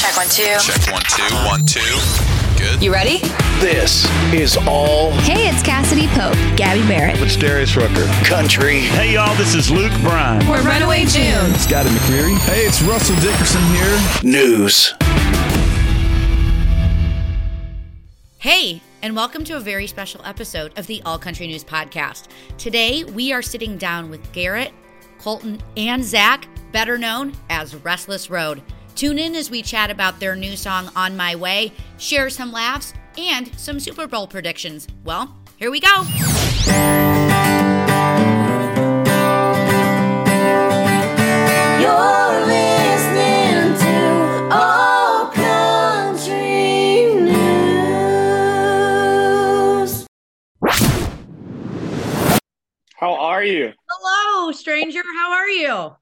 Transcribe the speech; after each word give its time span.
Check 0.00 0.16
one, 0.16 0.28
two. 0.28 0.56
Check 0.58 0.92
one, 0.92 1.02
two, 1.02 1.34
one, 1.46 1.66
two. 1.66 1.80
Good. 2.58 2.82
You 2.82 2.92
ready? 2.92 3.18
This 3.60 4.06
is 4.32 4.56
all 4.66 5.10
Hey, 5.20 5.48
it's 5.48 5.62
Cassadee 5.62 6.08
Pope, 6.14 6.34
Gabby 6.56 6.80
Barrett. 6.88 7.20
It's 7.20 7.36
Darius 7.36 7.76
Rucker. 7.76 8.06
country. 8.24 8.80
Hey 8.80 9.12
y'all, 9.14 9.34
this 9.36 9.54
is 9.54 9.70
Luke 9.70 9.92
Bryan. 10.00 10.46
We're 10.48 10.62
Runaway 10.62 11.04
June. 11.04 11.50
It's 11.52 11.64
Scotty 11.64 11.90
McCreery. 11.90 12.36
Hey, 12.46 12.62
it's 12.66 12.80
Russell 12.82 13.16
Dickerson 13.16 13.62
here. 13.74 14.00
News. 14.22 14.94
Hey, 18.38 18.80
and 19.02 19.14
welcome 19.14 19.44
to 19.44 19.56
a 19.56 19.60
very 19.60 19.86
special 19.86 20.22
episode 20.24 20.72
of 20.78 20.86
the 20.86 21.02
All 21.04 21.18
Country 21.18 21.46
News 21.46 21.64
Podcast. 21.64 22.28
Today, 22.56 23.04
we 23.04 23.32
are 23.34 23.42
sitting 23.42 23.76
down 23.76 24.08
with 24.08 24.32
Garrett, 24.32 24.72
Colton, 25.18 25.60
and 25.76 26.02
Zach, 26.02 26.48
better 26.72 26.96
known 26.96 27.34
as 27.50 27.74
Restless 27.74 28.30
Road. 28.30 28.62
Tune 28.94 29.18
in 29.18 29.34
as 29.34 29.50
we 29.50 29.62
chat 29.62 29.90
about 29.90 30.20
their 30.20 30.36
new 30.36 30.56
song, 30.56 30.90
On 30.94 31.16
My 31.16 31.34
Way, 31.34 31.72
share 31.98 32.28
some 32.28 32.52
laughs, 32.52 32.92
and 33.16 33.50
some 33.58 33.80
Super 33.80 34.06
Bowl 34.06 34.26
predictions. 34.26 34.86
Well, 35.04 35.34
here 35.56 35.70
we 35.70 35.80
go. 35.80 35.88
You're 41.80 42.46
listening 42.46 43.74
to 43.78 44.48
All 44.52 45.30
Country 45.30 47.14
News. 47.22 47.56
How 52.96 53.14
are 53.14 53.42
you? 53.42 53.72
Hello, 53.88 54.52
stranger. 54.52 55.02
How 55.16 55.32
are 55.32 55.48
you? 55.48 55.96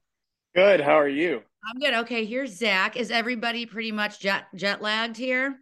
Good. 0.53 0.81
How 0.81 0.99
are 0.99 1.07
you? 1.07 1.43
I'm 1.67 1.79
good. 1.79 1.93
Okay, 1.93 2.25
here's 2.25 2.55
Zach. 2.57 2.95
Is 2.95 3.11
everybody 3.11 3.65
pretty 3.65 3.91
much 3.91 4.19
jet 4.19 4.45
jet 4.55 4.81
lagged 4.81 5.17
here? 5.17 5.59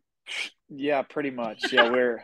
Yeah, 0.70 1.02
pretty 1.02 1.32
much. 1.32 1.72
Yeah, 1.72 1.90
we're 1.92 2.24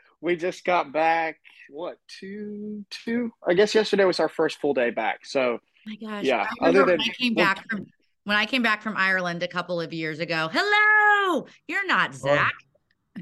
we 0.20 0.36
just 0.36 0.64
got 0.64 0.92
back. 0.92 1.36
What 1.70 1.98
two 2.08 2.84
two? 2.90 3.30
I 3.46 3.54
guess 3.54 3.74
yesterday 3.74 4.04
was 4.04 4.20
our 4.20 4.28
first 4.28 4.58
full 4.60 4.74
day 4.74 4.90
back. 4.90 5.24
So 5.26 5.58
my 5.86 5.94
gosh. 5.96 6.24
Yeah, 6.24 6.46
I 6.60 6.66
remember 6.68 6.82
other 6.82 6.86
when 6.92 6.98
than- 6.98 7.00
I 7.00 7.14
came 7.18 7.34
well- 7.34 7.44
back 7.46 7.68
from 7.70 7.86
when 8.24 8.36
I 8.36 8.46
came 8.46 8.62
back 8.62 8.82
from 8.82 8.96
Ireland 8.96 9.42
a 9.42 9.48
couple 9.48 9.80
of 9.80 9.92
years 9.92 10.18
ago. 10.20 10.50
Hello, 10.52 11.46
you're 11.66 11.86
not 11.86 12.10
oh. 12.24 12.48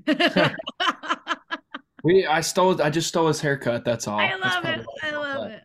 Zach. 0.07 0.55
We 2.05 2.25
I 2.25 2.41
stole 2.41 2.81
I 2.81 2.89
just 2.91 3.09
stole 3.09 3.27
his 3.27 3.41
haircut, 3.41 3.85
that's 3.85 4.07
all. 4.07 4.17
I 4.21 4.29
That's 4.29 4.41
love 4.41 4.65
it. 4.65 4.87
I 5.03 5.11
love 5.11 5.51
it. 5.51 5.63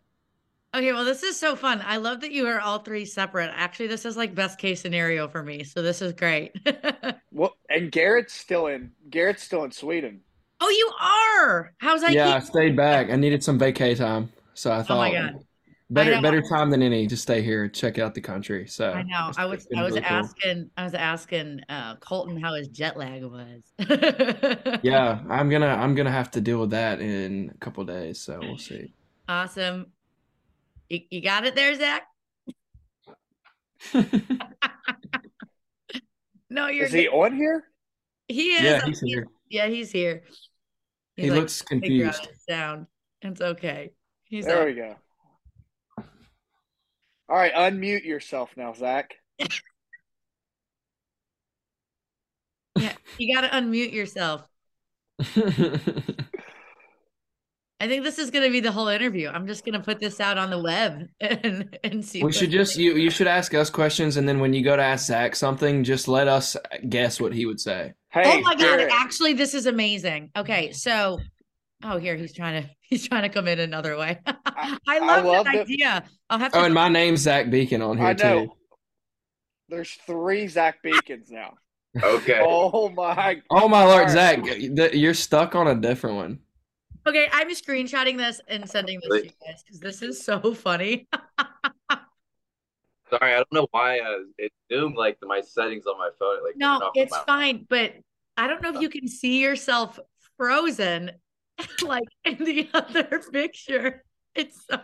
Okay, 0.74 0.92
well, 0.92 1.04
this 1.04 1.22
is 1.22 1.38
so 1.38 1.54
fun. 1.54 1.82
I 1.84 1.98
love 1.98 2.22
that 2.22 2.32
you 2.32 2.46
are 2.46 2.58
all 2.58 2.78
three 2.78 3.04
separate. 3.04 3.50
Actually, 3.54 3.88
this 3.88 4.06
is 4.06 4.16
like 4.16 4.34
best 4.34 4.58
case 4.58 4.80
scenario 4.80 5.28
for 5.28 5.42
me. 5.42 5.64
So 5.64 5.82
this 5.82 6.00
is 6.00 6.12
great. 6.14 6.52
well, 7.30 7.54
and 7.68 7.92
Garrett's 7.92 8.32
still 8.32 8.68
in. 8.68 8.90
Garrett's 9.10 9.42
still 9.42 9.64
in 9.64 9.70
Sweden. 9.70 10.20
oh, 10.60 10.70
you 10.70 10.92
are. 11.46 11.74
How's 11.78 12.00
that? 12.00 12.12
Yeah, 12.12 12.34
I 12.34 12.38
stayed 12.40 12.74
back. 12.76 13.10
I 13.10 13.16
needed 13.16 13.44
some 13.44 13.58
vacay 13.58 13.96
time. 13.96 14.32
So 14.54 14.72
I 14.72 14.82
thought 14.82 14.94
Oh 14.94 14.96
my 14.96 15.12
God. 15.12 15.44
better 15.90 16.20
better 16.22 16.40
time 16.42 16.70
than 16.70 16.82
any 16.82 17.06
to 17.06 17.16
stay 17.18 17.42
here, 17.42 17.68
check 17.68 17.98
out 17.98 18.14
the 18.14 18.20
country. 18.22 18.66
So 18.66 18.92
I 18.92 19.02
know. 19.02 19.30
I 19.36 19.44
was 19.44 19.66
I 19.76 19.82
was 19.82 19.92
really 19.92 20.06
cool. 20.06 20.16
asking 20.16 20.70
I 20.78 20.84
was 20.84 20.94
asking 20.94 21.60
uh, 21.68 21.96
Colton 21.96 22.40
how 22.40 22.54
his 22.54 22.68
jet 22.68 22.96
lag 22.96 23.22
was. 23.24 23.62
Yeah, 24.82 25.20
I'm 25.28 25.50
gonna 25.50 25.66
I'm 25.66 25.94
gonna 25.94 26.10
have 26.10 26.30
to 26.32 26.40
deal 26.40 26.60
with 26.60 26.70
that 26.70 27.00
in 27.00 27.50
a 27.54 27.58
couple 27.58 27.84
days, 27.84 28.20
so 28.22 28.38
we'll 28.40 28.56
see. 28.58 28.94
Awesome. 29.28 29.86
You, 30.92 31.00
you 31.08 31.20
got 31.22 31.46
it 31.46 31.54
there, 31.54 31.74
Zach? 31.74 32.02
no, 36.50 36.66
you're 36.66 36.84
Is 36.84 36.92
he 36.92 37.04
good. 37.04 37.14
on 37.14 37.34
here? 37.34 37.64
He 38.28 38.52
is. 38.52 38.62
Yeah, 38.62 38.84
he's 38.84 39.00
here. 39.00 39.26
Yeah, 39.48 39.68
he's 39.68 39.90
here. 39.90 40.24
He 41.16 41.30
like, 41.30 41.40
looks 41.40 41.62
confused. 41.62 42.28
sound. 42.46 42.88
It's 43.22 43.40
okay. 43.40 43.92
He's 44.24 44.44
There 44.44 44.58
like, 44.58 44.66
we 44.66 44.74
go. 44.74 44.94
All 47.26 47.36
right, 47.36 47.54
unmute 47.54 48.04
yourself 48.04 48.50
now, 48.54 48.74
Zach. 48.74 49.14
yeah, 52.78 52.92
you 53.16 53.34
got 53.34 53.40
to 53.40 53.48
unmute 53.48 53.94
yourself. 53.94 54.42
I 57.82 57.88
think 57.88 58.04
this 58.04 58.16
is 58.18 58.30
going 58.30 58.44
to 58.44 58.50
be 58.52 58.60
the 58.60 58.70
whole 58.70 58.86
interview. 58.86 59.28
I'm 59.28 59.44
just 59.46 59.64
going 59.64 59.72
to 59.72 59.80
put 59.80 59.98
this 59.98 60.20
out 60.20 60.38
on 60.38 60.50
the 60.50 60.62
web 60.62 61.08
and 61.20 61.76
and 61.82 62.04
see. 62.04 62.20
we 62.20 62.26
what- 62.26 62.34
should 62.36 62.52
just 62.52 62.76
you 62.76 62.94
you 62.94 63.10
should 63.10 63.26
ask 63.26 63.52
us 63.54 63.70
questions 63.70 64.16
and 64.16 64.28
then 64.28 64.38
when 64.38 64.54
you 64.54 64.62
go 64.62 64.76
to 64.76 64.82
ask 64.82 65.06
Zach 65.06 65.34
something, 65.34 65.82
just 65.82 66.06
let 66.06 66.28
us 66.28 66.56
guess 66.88 67.20
what 67.20 67.32
he 67.34 67.44
would 67.44 67.58
say. 67.60 67.92
Hey, 68.10 68.22
oh 68.24 68.40
my 68.42 68.54
god! 68.54 68.86
Actually, 68.90 69.32
this 69.32 69.52
is 69.52 69.66
amazing. 69.66 70.30
Okay, 70.36 70.70
so 70.70 71.18
oh 71.82 71.96
here 71.98 72.14
he's 72.14 72.32
trying 72.32 72.62
to 72.62 72.70
he's 72.80 73.08
trying 73.08 73.22
to 73.22 73.28
come 73.28 73.48
in 73.48 73.58
another 73.58 73.96
way. 73.96 74.20
I, 74.26 74.78
I 74.86 74.98
love, 75.00 75.24
love 75.24 75.44
that 75.46 75.54
that- 75.54 75.60
idea. 75.62 76.04
I'll 76.30 76.38
have 76.38 76.52
to. 76.52 76.58
Oh, 76.60 76.64
and 76.64 76.74
my 76.74 76.88
name's 76.88 77.20
Zach 77.22 77.50
Beacon 77.50 77.82
on 77.82 77.98
here 77.98 78.06
I 78.06 78.12
know. 78.12 78.46
too. 78.46 78.52
There's 79.68 79.90
three 80.06 80.46
Zach 80.46 80.82
Beacons 80.82 81.30
now. 81.30 81.54
Okay. 82.02 82.40
Oh 82.42 82.88
my! 82.90 83.42
Oh 83.50 83.66
my 83.68 83.84
lord, 83.84 84.08
Zach, 84.08 84.40
right. 84.42 84.94
you're 84.94 85.14
stuck 85.14 85.54
on 85.56 85.66
a 85.66 85.74
different 85.74 86.16
one. 86.16 86.38
Okay, 87.06 87.28
I'm 87.32 87.50
screenshotting 87.50 88.16
this 88.16 88.40
and 88.48 88.68
sending 88.68 89.00
this 89.02 89.20
to 89.22 89.26
you 89.26 89.32
guys 89.46 89.62
because 89.64 89.80
this 89.80 90.02
is 90.02 90.24
so 90.24 90.54
funny. 90.54 91.08
Sorry, 93.10 93.34
I 93.34 93.36
don't 93.36 93.52
know 93.52 93.68
why 93.72 94.00
uh, 94.00 94.18
it 94.38 94.52
zoomed 94.72 94.96
like 94.96 95.18
my 95.22 95.42
settings 95.42 95.86
on 95.86 95.98
my 95.98 96.08
phone. 96.18 96.42
Like 96.44 96.56
No, 96.56 96.90
it's 96.94 97.10
my- 97.12 97.22
fine, 97.26 97.66
but 97.68 97.92
I 98.36 98.46
don't 98.46 98.62
know 98.62 98.74
if 98.74 98.80
you 98.80 98.88
can 98.88 99.06
see 99.06 99.40
yourself 99.42 100.00
frozen 100.38 101.10
like 101.82 102.08
in 102.24 102.38
the 102.42 102.68
other 102.74 103.20
picture. 103.30 104.02
It's 104.34 104.64
so 104.70 104.80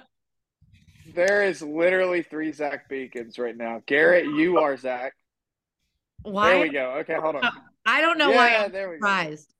There 1.15 1.43
is 1.43 1.63
literally 1.63 2.23
three 2.23 2.53
Zach 2.53 2.87
Beacons 2.91 3.39
right 3.39 3.57
now. 3.57 3.83
Garrett, 3.87 4.27
you 4.27 4.59
are 4.59 4.77
Zach. 4.77 5.15
why 6.23 6.51
There 6.51 6.61
we 6.61 6.69
go. 6.69 6.91
Okay, 7.01 7.15
hold 7.15 7.37
on. 7.37 7.45
Uh, 7.45 7.51
I 7.87 8.03
don't 8.03 8.19
know 8.19 8.31
why 8.31 8.51
Yeah, 8.51 8.65
I'm 8.65 8.73
there 8.73 8.91
we 8.91 8.99
go. 8.99 9.07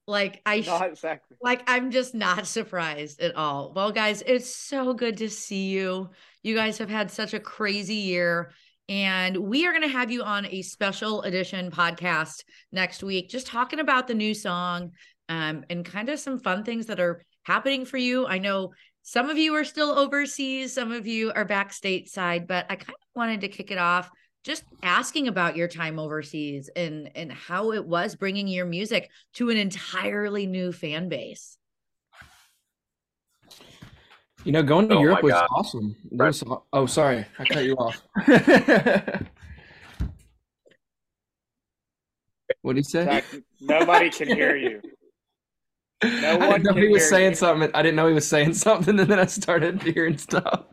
Like 0.09 0.41
I 0.47 0.63
sh- 0.63 0.97
Zach. 0.97 1.21
like 1.43 1.63
I'm 1.67 1.91
just 1.91 2.15
not 2.15 2.47
surprised 2.47 3.21
at 3.21 3.37
all. 3.37 3.75
Well, 3.77 3.93
guys, 3.93 4.23
it's 4.27 4.53
so 4.53 4.95
good 4.95 5.19
to 5.19 5.29
see 5.29 5.69
you. 5.69 6.09
You 6.43 6.55
guys 6.55 6.79
have 6.79 6.89
had 6.89 7.11
such 7.11 7.35
a 7.35 7.41
crazy 7.41 7.95
year. 7.95 8.51
And 8.89 9.37
we 9.37 9.67
are 9.67 9.73
going 9.73 9.83
to 9.83 9.89
have 9.89 10.11
you 10.11 10.23
on 10.23 10.47
a 10.47 10.63
special 10.63 11.21
edition 11.23 11.71
podcast 11.71 12.43
next 12.73 13.03
week, 13.03 13.29
just 13.29 13.47
talking 13.47 13.81
about 13.81 14.09
the 14.09 14.15
new 14.15 14.33
song 14.33 14.93
um, 15.29 15.63
and 15.69 15.85
kind 15.85 16.09
of 16.09 16.19
some 16.19 16.39
fun 16.39 16.65
things 16.65 16.87
that 16.87 16.99
are 16.99 17.23
happening 17.43 17.85
for 17.85 17.99
you. 17.99 18.27
I 18.27 18.39
know 18.39 18.73
some 19.03 19.29
of 19.29 19.37
you 19.37 19.55
are 19.57 19.65
still 19.65 19.91
overseas, 19.91 20.73
some 20.73 20.91
of 20.91 21.07
you 21.07 21.33
are 21.35 21.45
back 21.45 21.73
stateside, 21.73 22.47
but 22.47 22.65
I 22.71 22.77
kind 22.77 22.89
of 22.89 23.09
wanted 23.15 23.43
to 23.43 23.49
kick 23.49 23.71
it 23.71 23.79
off 23.79 24.09
just 24.45 24.65
asking 24.83 25.29
about 25.29 25.57
your 25.57 25.69
time 25.69 25.99
overseas 25.99 26.71
and 26.75 27.11
and 27.15 27.33
how 27.33 27.73
it 27.73 27.85
was 27.85 28.15
bringing 28.15 28.49
your 28.49 28.67
music 28.67 29.11
to 29.35 29.51
an 29.51 29.57
entirely 29.57 30.47
new 30.47 30.73
fan 30.73 31.09
base. 31.09 31.57
You 34.45 34.53
know, 34.53 34.63
going 34.63 34.89
to 34.89 34.97
Oh 34.97 35.03
Europe 35.03 35.23
was 35.23 35.33
God. 35.33 35.49
awesome. 35.51 35.97
Right. 36.13 36.29
was- 36.29 36.45
oh, 36.73 36.87
sorry, 36.87 37.27
I 37.39 37.45
cut 37.45 37.65
you 37.65 37.75
off. 37.75 38.01
what 42.63 42.75
did 42.75 42.77
he 42.77 42.83
say? 42.85 43.05
Zach, 43.05 43.25
nobody 43.61 44.11
can 44.11 44.29
hear 44.29 44.57
you. 44.57 44.81
No 46.05 46.11
I 46.31 46.37
one 46.37 46.49
didn't 46.51 46.63
know 46.65 46.73
can 46.75 46.83
he 46.83 46.89
was 46.89 47.09
saying 47.09 47.31
you. 47.31 47.37
something. 47.37 47.71
I 47.75 47.83
didn't 47.83 47.97
know 47.97 48.07
he 48.07 48.15
was 48.15 48.29
saying 48.29 48.55
something, 48.55 48.99
and 49.01 49.11
then 49.11 49.19
I 49.19 49.27
started 49.27 49.83
hearing 49.83 50.17
stuff. 50.17 50.65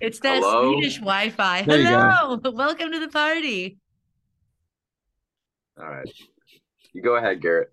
It's 0.00 0.20
that 0.20 0.42
Hello? 0.42 0.72
Swedish 0.72 0.98
Wi-Fi. 0.98 1.62
There. 1.62 1.84
Hello, 1.84 2.40
welcome 2.52 2.92
to 2.92 3.00
the 3.00 3.08
party. 3.08 3.78
All 5.78 5.88
right, 5.88 6.08
you 6.92 7.02
go 7.02 7.16
ahead, 7.16 7.40
Garrett. 7.40 7.72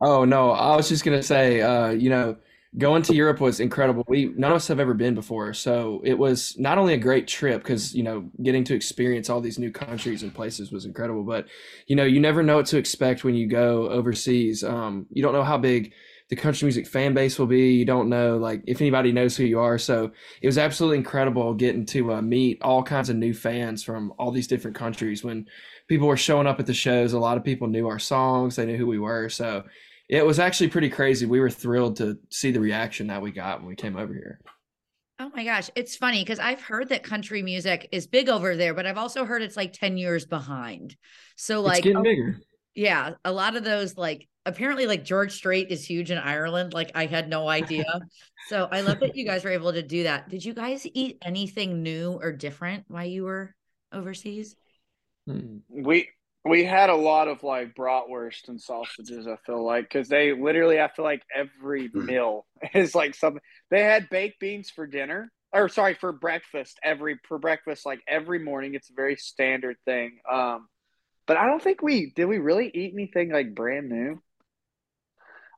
Oh 0.00 0.24
no, 0.24 0.52
I 0.52 0.76
was 0.76 0.88
just 0.88 1.04
gonna 1.04 1.22
say, 1.22 1.60
uh, 1.60 1.90
you 1.90 2.10
know, 2.10 2.36
going 2.78 3.02
to 3.02 3.14
Europe 3.14 3.40
was 3.40 3.60
incredible. 3.60 4.04
We 4.08 4.32
none 4.36 4.52
of 4.52 4.56
us 4.56 4.68
have 4.68 4.80
ever 4.80 4.94
been 4.94 5.14
before, 5.14 5.52
so 5.52 6.00
it 6.04 6.14
was 6.14 6.56
not 6.58 6.78
only 6.78 6.94
a 6.94 6.98
great 6.98 7.26
trip 7.26 7.62
because 7.62 7.94
you 7.94 8.02
know 8.02 8.30
getting 8.42 8.64
to 8.64 8.74
experience 8.74 9.28
all 9.28 9.40
these 9.40 9.58
new 9.58 9.70
countries 9.70 10.22
and 10.22 10.34
places 10.34 10.72
was 10.72 10.86
incredible, 10.86 11.24
but 11.24 11.46
you 11.86 11.96
know 11.96 12.04
you 12.04 12.20
never 12.20 12.42
know 12.42 12.56
what 12.56 12.66
to 12.66 12.78
expect 12.78 13.24
when 13.24 13.34
you 13.34 13.46
go 13.46 13.88
overseas. 13.88 14.64
Um, 14.64 15.06
you 15.10 15.22
don't 15.22 15.32
know 15.32 15.44
how 15.44 15.58
big 15.58 15.92
the 16.30 16.36
country 16.36 16.66
music 16.66 16.86
fan 16.86 17.12
base 17.12 17.38
will 17.38 17.46
be. 17.46 17.72
You 17.72 17.84
don't 17.84 18.08
know 18.08 18.38
like 18.38 18.62
if 18.66 18.80
anybody 18.80 19.12
knows 19.12 19.36
who 19.36 19.44
you 19.44 19.60
are. 19.60 19.78
So 19.78 20.12
it 20.40 20.46
was 20.46 20.58
absolutely 20.58 20.98
incredible 20.98 21.52
getting 21.54 21.84
to 21.86 22.14
uh, 22.14 22.22
meet 22.22 22.62
all 22.62 22.82
kinds 22.82 23.10
of 23.10 23.16
new 23.16 23.34
fans 23.34 23.82
from 23.82 24.12
all 24.18 24.30
these 24.30 24.46
different 24.46 24.76
countries. 24.76 25.22
When 25.24 25.46
people 25.88 26.06
were 26.08 26.16
showing 26.16 26.46
up 26.46 26.60
at 26.60 26.66
the 26.66 26.74
shows, 26.74 27.12
a 27.12 27.18
lot 27.18 27.36
of 27.36 27.44
people 27.44 27.68
knew 27.68 27.88
our 27.88 27.98
songs. 27.98 28.56
They 28.56 28.64
knew 28.66 28.76
who 28.76 28.86
we 28.86 28.98
were. 28.98 29.28
So 29.28 29.64
it 30.08 30.24
was 30.24 30.38
actually 30.38 30.68
pretty 30.70 30.88
crazy. 30.88 31.26
We 31.26 31.40
were 31.40 31.50
thrilled 31.50 31.96
to 31.96 32.18
see 32.30 32.50
the 32.52 32.60
reaction 32.60 33.08
that 33.08 33.22
we 33.22 33.32
got 33.32 33.58
when 33.60 33.68
we 33.68 33.76
came 33.76 33.96
over 33.96 34.14
here. 34.14 34.40
Oh 35.18 35.30
my 35.34 35.44
gosh, 35.44 35.68
it's 35.74 35.96
funny 35.96 36.22
because 36.22 36.38
I've 36.38 36.62
heard 36.62 36.88
that 36.88 37.02
country 37.02 37.42
music 37.42 37.88
is 37.92 38.06
big 38.06 38.30
over 38.30 38.56
there, 38.56 38.72
but 38.72 38.86
I've 38.86 38.96
also 38.96 39.26
heard 39.26 39.42
it's 39.42 39.56
like 39.56 39.72
10 39.74 39.98
years 39.98 40.24
behind. 40.24 40.96
So 41.36 41.60
It's 41.66 41.66
like 41.66 41.82
getting 41.82 41.98
oh, 41.98 42.02
bigger. 42.02 42.38
yeah, 42.74 43.14
a 43.24 43.30
lot 43.32 43.54
of 43.54 43.62
those 43.62 43.98
like 43.98 44.28
apparently 44.46 44.86
like 44.86 45.04
George 45.04 45.32
Strait 45.32 45.68
is 45.70 45.84
huge 45.84 46.10
in 46.10 46.18
Ireland. 46.18 46.72
Like 46.72 46.92
I 46.94 47.06
had 47.06 47.28
no 47.28 47.48
idea. 47.48 47.84
so 48.40 48.68
I 48.70 48.80
love 48.82 49.00
that 49.00 49.14
you 49.14 49.24
guys 49.26 49.44
were 49.44 49.50
able 49.50 49.72
to 49.72 49.82
do 49.82 50.04
that. 50.04 50.28
Did 50.28 50.44
you 50.44 50.54
guys 50.54 50.86
eat 50.94 51.18
anything 51.24 51.82
new 51.82 52.12
or 52.12 52.32
different 52.32 52.84
while 52.88 53.06
you 53.06 53.24
were 53.24 53.54
overseas? 53.92 54.56
Hmm. 55.26 55.58
We 55.68 56.08
we 56.44 56.64
had 56.64 56.88
a 56.90 56.96
lot 56.96 57.28
of 57.28 57.42
like 57.42 57.74
bratwurst 57.74 58.48
and 58.48 58.60
sausages. 58.60 59.26
I 59.26 59.36
feel 59.44 59.64
like 59.64 59.84
because 59.84 60.08
they 60.08 60.32
literally, 60.32 60.80
I 60.80 60.88
feel 60.88 61.04
like 61.04 61.22
every 61.34 61.88
Hmm. 61.92 62.06
meal 62.06 62.46
is 62.74 62.94
like 62.94 63.14
something. 63.14 63.42
They 63.70 63.82
had 63.82 64.08
baked 64.10 64.40
beans 64.40 64.70
for 64.70 64.86
dinner, 64.86 65.30
or 65.52 65.68
sorry, 65.68 65.94
for 65.94 66.12
breakfast. 66.12 66.78
Every 66.82 67.18
for 67.28 67.38
breakfast, 67.38 67.84
like 67.86 68.00
every 68.08 68.38
morning, 68.38 68.74
it's 68.74 68.90
a 68.90 68.94
very 68.94 69.16
standard 69.16 69.76
thing. 69.84 70.18
Um, 70.30 70.68
but 71.26 71.36
I 71.36 71.46
don't 71.46 71.62
think 71.62 71.82
we 71.82 72.12
did. 72.16 72.26
We 72.26 72.38
really 72.38 72.70
eat 72.74 72.92
anything 72.94 73.30
like 73.32 73.54
brand 73.54 73.88
new. 73.88 74.20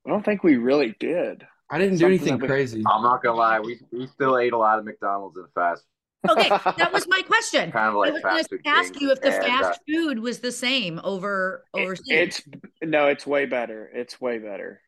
I 0.06 0.10
don't 0.10 0.24
think 0.24 0.42
we 0.42 0.56
really 0.56 0.94
did. 0.98 1.46
I 1.70 1.78
didn't 1.78 1.98
do 1.98 2.06
anything 2.06 2.38
we- 2.38 2.46
crazy. 2.48 2.82
I'm 2.86 3.02
not 3.02 3.22
gonna 3.22 3.38
lie, 3.38 3.60
we 3.60 3.78
we 3.92 4.06
still 4.08 4.38
ate 4.38 4.52
a 4.52 4.58
lot 4.58 4.78
of 4.78 4.84
McDonald's 4.84 5.36
and 5.38 5.46
fast, 5.54 5.84
Okay, 6.28 6.48
that 6.48 6.90
was 6.92 7.06
my 7.08 7.20
question. 7.22 7.72
kind 7.72 7.88
of 7.88 7.94
I 7.94 7.98
like 7.98 8.12
was 8.12 8.22
going 8.22 8.36
fast 8.36 8.50
to 8.50 8.56
food 8.58 8.66
ask 8.66 9.00
you 9.00 9.10
if 9.10 9.20
the 9.20 9.32
fast 9.32 9.80
uh, 9.80 9.92
food 9.92 10.18
was 10.20 10.38
the 10.40 10.52
same 10.52 11.00
over 11.02 11.64
It- 11.74 11.80
overseas. 11.80 12.04
it's 12.08 12.42
no, 12.82 13.06
it's 13.08 13.26
way 13.26 13.46
better. 13.46 13.90
It's 13.94 14.20
way 14.20 14.38
better. 14.38 14.80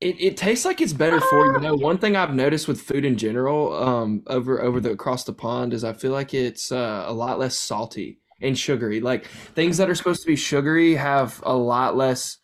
It, 0.00 0.20
it 0.20 0.36
tastes 0.36 0.64
like 0.64 0.80
it's 0.80 0.92
better 0.92 1.20
for 1.20 1.46
you. 1.46 1.52
You 1.54 1.60
know, 1.60 1.74
one 1.76 1.98
thing 1.98 2.16
I've 2.16 2.34
noticed 2.34 2.66
with 2.68 2.80
food 2.80 3.04
in 3.04 3.16
general, 3.16 3.72
um, 3.74 4.22
over 4.26 4.60
over 4.60 4.80
the 4.80 4.90
across 4.90 5.24
the 5.24 5.32
pond 5.32 5.72
is 5.72 5.84
I 5.84 5.92
feel 5.92 6.12
like 6.12 6.34
it's 6.34 6.72
uh, 6.72 7.04
a 7.06 7.12
lot 7.12 7.38
less 7.38 7.56
salty 7.56 8.18
and 8.40 8.58
sugary. 8.58 9.00
Like 9.00 9.26
things 9.54 9.76
that 9.76 9.88
are 9.88 9.94
supposed 9.94 10.22
to 10.22 10.26
be 10.26 10.36
sugary 10.36 10.94
have 10.96 11.40
a 11.44 11.54
lot 11.54 11.96
less 11.96 12.38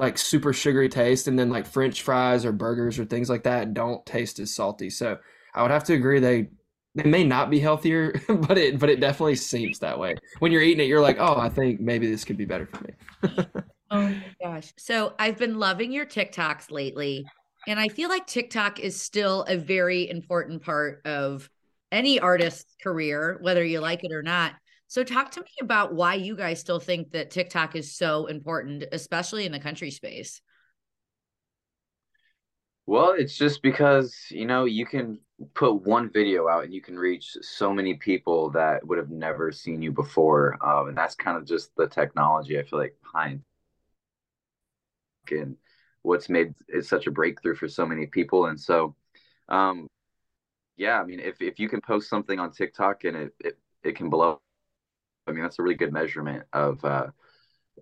like 0.00 0.18
super 0.18 0.52
sugary 0.52 0.88
taste, 0.88 1.28
and 1.28 1.38
then 1.38 1.50
like 1.50 1.66
French 1.66 2.02
fries 2.02 2.44
or 2.44 2.52
burgers 2.52 2.98
or 2.98 3.04
things 3.04 3.30
like 3.30 3.44
that 3.44 3.74
don't 3.74 4.04
taste 4.06 4.38
as 4.38 4.54
salty. 4.54 4.90
So 4.90 5.18
I 5.54 5.62
would 5.62 5.70
have 5.70 5.84
to 5.84 5.94
agree 5.94 6.20
they 6.20 6.48
they 6.94 7.08
may 7.08 7.24
not 7.24 7.50
be 7.50 7.60
healthier, 7.60 8.12
but 8.28 8.58
it 8.58 8.78
but 8.78 8.90
it 8.90 9.00
definitely 9.00 9.36
seems 9.36 9.78
that 9.80 9.98
way. 9.98 10.16
When 10.40 10.52
you're 10.52 10.62
eating 10.62 10.84
it, 10.84 10.88
you're 10.88 11.00
like, 11.00 11.18
oh, 11.18 11.36
I 11.38 11.48
think 11.48 11.80
maybe 11.80 12.10
this 12.10 12.24
could 12.24 12.36
be 12.36 12.44
better 12.44 12.66
for 12.66 12.84
me. 12.84 13.42
Oh 13.92 14.08
my 14.08 14.24
gosh. 14.42 14.72
So 14.78 15.12
I've 15.18 15.36
been 15.36 15.58
loving 15.58 15.92
your 15.92 16.06
TikToks 16.06 16.70
lately. 16.70 17.26
And 17.66 17.78
I 17.78 17.88
feel 17.88 18.08
like 18.08 18.26
TikTok 18.26 18.80
is 18.80 18.98
still 18.98 19.42
a 19.42 19.58
very 19.58 20.08
important 20.08 20.62
part 20.62 21.02
of 21.04 21.48
any 21.92 22.18
artist's 22.18 22.74
career, 22.82 23.38
whether 23.42 23.62
you 23.62 23.80
like 23.80 24.02
it 24.02 24.12
or 24.12 24.22
not. 24.22 24.54
So 24.92 25.02
talk 25.02 25.30
to 25.30 25.40
me 25.40 25.48
about 25.62 25.94
why 25.94 26.16
you 26.16 26.36
guys 26.36 26.60
still 26.60 26.78
think 26.78 27.12
that 27.12 27.30
TikTok 27.30 27.76
is 27.76 27.96
so 27.96 28.26
important, 28.26 28.84
especially 28.92 29.46
in 29.46 29.52
the 29.52 29.58
country 29.58 29.90
space. 29.90 30.42
Well, 32.84 33.14
it's 33.16 33.34
just 33.34 33.62
because, 33.62 34.14
you 34.28 34.44
know, 34.44 34.66
you 34.66 34.84
can 34.84 35.18
put 35.54 35.76
one 35.76 36.10
video 36.10 36.46
out 36.46 36.64
and 36.64 36.74
you 36.74 36.82
can 36.82 36.98
reach 36.98 37.38
so 37.40 37.72
many 37.72 37.94
people 37.94 38.50
that 38.50 38.86
would 38.86 38.98
have 38.98 39.08
never 39.08 39.50
seen 39.50 39.80
you 39.80 39.92
before. 39.92 40.58
Um, 40.62 40.88
and 40.88 40.98
that's 40.98 41.14
kind 41.14 41.38
of 41.38 41.46
just 41.46 41.74
the 41.74 41.86
technology 41.86 42.58
I 42.58 42.64
feel 42.64 42.78
like 42.78 42.94
behind 43.02 43.40
and 45.30 45.56
what's 46.02 46.28
made 46.28 46.52
it 46.68 46.84
such 46.84 47.06
a 47.06 47.10
breakthrough 47.10 47.54
for 47.54 47.66
so 47.66 47.86
many 47.86 48.04
people. 48.04 48.44
And 48.44 48.60
so, 48.60 48.94
um, 49.48 49.88
yeah, 50.76 51.00
I 51.00 51.04
mean, 51.06 51.20
if, 51.20 51.40
if 51.40 51.58
you 51.58 51.70
can 51.70 51.80
post 51.80 52.10
something 52.10 52.38
on 52.38 52.52
TikTok 52.52 53.04
and 53.04 53.16
it, 53.16 53.32
it, 53.40 53.58
it 53.84 53.96
can 53.96 54.10
blow, 54.10 54.38
I 55.26 55.32
mean, 55.32 55.42
that's 55.42 55.58
a 55.58 55.62
really 55.62 55.76
good 55.76 55.92
measurement 55.92 56.44
of, 56.52 56.84
uh, 56.84 57.08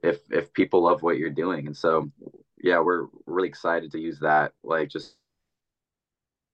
if, 0.02 0.20
if 0.30 0.52
people 0.52 0.82
love 0.82 1.02
what 1.02 1.18
you're 1.18 1.30
doing. 1.30 1.66
And 1.66 1.76
so, 1.76 2.10
yeah, 2.62 2.80
we're 2.80 3.06
really 3.26 3.48
excited 3.48 3.92
to 3.92 3.98
use 4.00 4.20
that, 4.20 4.52
like 4.62 4.88
just 4.88 5.16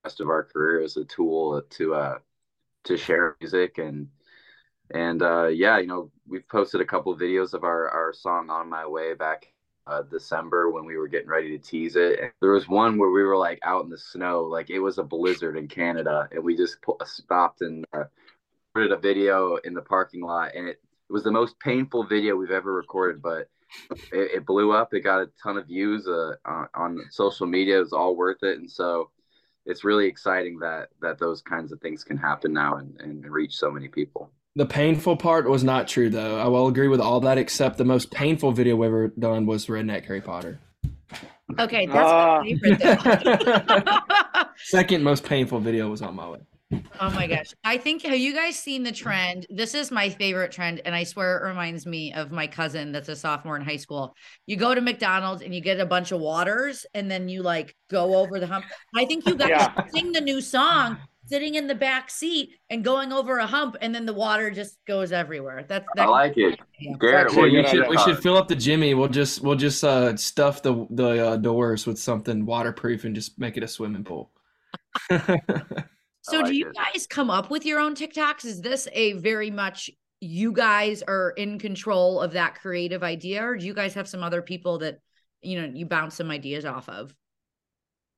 rest 0.05 0.21
of 0.21 0.29
our 0.29 0.45
career 0.45 0.83
as 0.83 0.97
a 0.97 1.05
tool 1.05 1.61
to 1.69 1.95
uh 1.95 2.19
to 2.85 2.97
share 2.97 3.37
music 3.41 3.79
and 3.79 4.09
and 4.95 5.23
uh 5.23 5.47
yeah, 5.49 5.79
you 5.79 5.87
know, 5.87 6.11
we've 6.29 6.49
posted 6.49 6.81
a 6.81 6.85
couple 6.85 7.13
of 7.13 7.19
videos 7.21 7.55
of 7.55 7.65
our 7.65 7.89
our 7.91 8.13
song 8.13 8.49
on 8.51 8.71
my 8.71 8.87
way 8.87 9.15
back 9.15 9.53
uh 9.87 10.03
December 10.03 10.71
when 10.71 10.85
we 10.85 10.97
were 10.97 11.09
getting 11.09 11.29
ready 11.29 11.51
to 11.51 11.59
tease 11.59 11.97
it. 11.97 12.21
And 12.21 12.31
there 12.41 12.53
was 12.53 12.69
one 12.69 12.99
where 12.99 13.11
we 13.11 13.25
were 13.25 13.37
like 13.37 13.59
out 13.65 13.83
in 13.85 13.91
the 13.91 13.99
snow, 13.99 14.45
like 14.45 14.71
it 14.71 14.79
was 14.79 14.99
a 14.99 15.03
blizzard 15.03 15.57
in 15.57 15.67
Canada, 15.69 16.29
and 16.31 16.45
we 16.45 16.57
just 16.57 16.77
stopped 17.05 17.63
and 17.63 17.85
uh, 17.93 18.05
a 18.85 18.97
video 18.97 19.57
in 19.65 19.75
the 19.75 19.83
parking 19.83 20.23
lot, 20.23 20.55
and 20.55 20.69
it, 20.69 20.81
it 21.09 21.13
was 21.13 21.25
the 21.25 21.31
most 21.31 21.59
painful 21.61 22.05
video 22.05 22.37
we've 22.37 22.51
ever 22.51 22.73
recorded, 22.73 23.23
but 23.23 23.49
it, 24.13 24.31
it 24.37 24.47
blew 24.47 24.73
up. 24.73 24.93
It 24.95 25.01
got 25.01 25.21
a 25.23 25.31
ton 25.43 25.57
of 25.57 25.67
views 25.67 26.07
uh, 26.07 26.33
on, 26.45 26.69
on 26.75 27.01
social 27.11 27.47
media. 27.47 27.79
It 27.79 27.83
was 27.83 27.93
all 27.93 28.17
worth 28.17 28.43
it, 28.43 28.59
and 28.59 28.71
so 28.71 29.11
it's 29.65 29.83
really 29.85 30.07
exciting 30.07 30.59
that 30.61 30.89
that 31.01 31.19
those 31.19 31.43
kinds 31.43 31.73
of 31.73 31.81
things 31.81 32.05
can 32.05 32.17
happen 32.17 32.53
now 32.53 32.77
and, 32.77 33.01
and 33.01 33.25
reach 33.31 33.55
so 33.55 33.71
many 33.71 33.89
people. 33.89 34.31
The 34.55 34.67
painful 34.67 35.17
part 35.17 35.49
was 35.49 35.63
not 35.65 35.87
true, 35.87 36.09
though. 36.09 36.39
I 36.39 36.47
will 36.49 36.67
agree 36.69 36.89
with 36.89 37.01
all 37.01 37.21
that, 37.21 37.37
except 37.37 37.77
the 37.79 37.85
most 37.85 38.11
painful 38.11 38.53
video 38.53 38.77
we've 38.77 38.87
ever 38.87 39.09
done 39.09 39.45
was 39.47 39.67
Redneck 39.67 40.07
Harry 40.07 40.21
Potter. 40.23 40.61
Okay, 41.59 41.87
that's 41.87 41.99
Ah. 41.99 42.43
my 42.43 42.55
favorite 42.57 43.85
though. 43.85 44.43
Second 44.57 45.05
most 45.05 45.25
painful 45.25 45.61
video 45.61 45.89
was 45.89 46.03
on 46.03 46.17
my 46.17 46.29
way. 46.29 46.41
Oh 47.01 47.11
my 47.11 47.27
gosh. 47.29 47.55
I 47.63 47.79
think 47.79 48.03
have 48.03 48.19
you 48.19 48.35
guys 48.35 48.59
seen 48.59 48.83
the 48.83 48.91
trend? 48.91 49.47
This 49.51 49.73
is 49.75 49.93
my 49.93 50.09
favorite 50.09 50.51
trend. 50.51 50.81
And 50.85 50.95
I 50.95 51.05
swear 51.05 51.39
it 51.39 51.49
reminds 51.49 51.87
me 51.87 52.13
of 52.13 52.33
my 52.33 52.47
cousin 52.49 52.91
that's 52.91 53.09
a 53.09 53.15
sophomore 53.15 53.57
in 53.57 53.63
high 53.63 53.77
school. 53.77 54.15
You 54.47 54.57
go 54.57 54.75
to 54.75 54.81
McDonald's 54.81 55.43
and 55.43 55.55
you 55.55 55.61
get 55.61 55.79
a 55.79 55.87
bunch 55.87 56.11
of 56.11 56.21
waters 56.21 56.85
and 56.95 57.09
then 57.11 57.29
you 57.29 57.43
like 57.43 57.77
go 57.89 58.17
over 58.17 58.41
the 58.41 58.49
hump. 58.49 58.65
I 58.97 59.05
think 59.05 59.27
you 59.27 59.37
guys 59.37 59.51
Yeah. 59.51 59.87
sing 59.95 60.11
the 60.11 60.21
new 60.21 60.41
song 60.41 60.99
sitting 61.29 61.55
in 61.57 61.67
the 61.69 61.75
back 61.75 62.11
seat 62.11 62.51
and 62.71 62.83
going 62.85 63.13
over 63.13 63.39
a 63.39 63.47
hump 63.47 63.77
and 63.81 63.95
then 63.95 64.05
the 64.07 64.13
water 64.15 64.51
just 64.51 64.79
goes 64.89 65.13
everywhere. 65.13 65.65
That's 65.69 65.87
that 65.95 66.07
I 66.07 66.11
like 66.11 66.37
it, 66.37 66.59
Yeah. 66.81 66.95
Garrett. 66.99 67.27
actually 67.27 67.43
What 67.43 67.53
you 67.53 67.69
should. 67.69 67.89
We 67.89 67.99
should 67.99 68.19
fill 68.21 68.37
up 68.37 68.49
the 68.49 68.57
Jimmy. 68.57 68.95
We'll 68.95 69.09
just 69.09 69.41
we'll 69.41 69.55
just 69.57 69.85
uh, 69.85 70.17
stuff 70.17 70.63
the 70.63 70.85
the 70.91 71.29
uh, 71.29 71.37
doors 71.37 71.87
with 71.87 71.99
something 71.99 72.45
waterproof 72.45 73.05
and 73.05 73.15
just 73.15 73.39
make 73.39 73.57
it 73.57 73.63
a 73.63 73.69
swimming 73.69 74.03
pool. 74.03 74.33
So 76.29 76.39
like 76.39 76.47
do 76.47 76.57
you 76.57 76.69
it. 76.69 76.77
guys 76.77 77.07
come 77.07 77.31
up 77.31 77.51
with 77.51 77.65
your 77.65 77.79
own 77.81 77.95
TikToks? 77.95 78.45
Is 78.45 78.61
this 78.61 78.89
a 78.93 79.13
very 79.15 79.51
much 79.51 79.91
you 80.21 80.53
guys 80.53 81.03
are 81.03 81.31
in 81.31 81.59
control 81.59 82.21
of 82.21 82.33
that 82.33 82.57
creative 82.57 83.03
idea, 83.03 83.45
or 83.45 83.57
do 83.57 83.65
you 83.65 83.75
guys 83.75 83.95
have 83.95 84.09
some 84.09 84.23
other 84.23 84.43
people 84.43 84.79
that 84.79 84.99
you 85.43 85.61
know 85.61 85.71
you 85.73 85.87
bounce 85.87 86.17
some 86.17 86.31
ideas 86.31 86.65
off 86.65 86.89
of? 86.89 87.15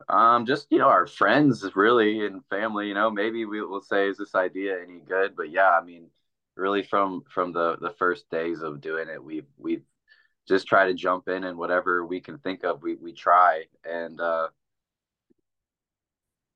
Um, 0.09 0.47
just 0.47 0.69
you 0.71 0.79
know, 0.79 0.89
our 0.89 1.07
friends 1.07 1.69
really 1.75 2.25
and 2.25 2.43
family. 2.47 2.89
You 2.89 2.95
know, 2.95 3.11
maybe 3.11 3.45
we 3.45 3.61
will 3.63 3.83
say, 3.83 4.09
"Is 4.09 4.17
this 4.17 4.35
idea 4.35 4.81
any 4.81 5.01
good?" 5.01 5.35
But 5.37 5.51
yeah, 5.51 5.71
I 5.71 5.85
mean, 5.85 6.09
really 6.57 6.83
from 6.83 7.25
from 7.29 7.53
the 7.53 7.77
the 7.81 7.91
first 7.99 8.31
days 8.31 8.63
of 8.63 8.81
doing 8.81 9.09
it, 9.09 9.23
we 9.23 9.43
we 9.59 9.83
just 10.47 10.67
try 10.67 10.87
to 10.87 10.95
jump 10.95 11.29
in 11.29 11.45
and 11.45 11.59
whatever 11.59 12.07
we 12.07 12.21
can 12.21 12.39
think 12.39 12.65
of, 12.65 12.83
we 12.83 12.95
we 12.97 13.13
try. 13.13 13.65
And 13.85 14.21
uh, 14.21 14.49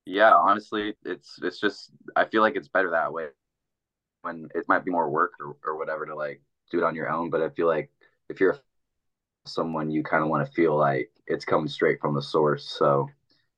yeah, 0.04 0.32
honestly, 0.32 0.94
it's 1.04 1.38
it's 1.42 1.60
just 1.60 1.90
I 2.16 2.24
feel 2.24 2.42
like 2.42 2.56
it's 2.56 2.68
better 2.68 2.90
that 2.90 3.12
way. 3.12 3.28
When 4.22 4.48
it 4.54 4.68
might 4.68 4.84
be 4.84 4.90
more 4.90 5.10
work 5.10 5.32
or, 5.40 5.56
or 5.64 5.76
whatever 5.76 6.06
to 6.06 6.14
like 6.14 6.40
do 6.70 6.78
it 6.78 6.84
on 6.84 6.94
your 6.94 7.10
own, 7.10 7.30
but 7.30 7.42
I 7.42 7.48
feel 7.50 7.66
like 7.66 7.90
if 8.28 8.40
you're 8.40 8.58
someone 9.44 9.90
you 9.90 10.02
kind 10.04 10.22
of 10.22 10.28
want 10.28 10.46
to 10.46 10.52
feel 10.52 10.76
like 10.76 11.10
it's 11.26 11.44
coming 11.44 11.68
straight 11.68 12.00
from 12.00 12.14
the 12.14 12.22
source. 12.22 12.76
So 12.78 13.08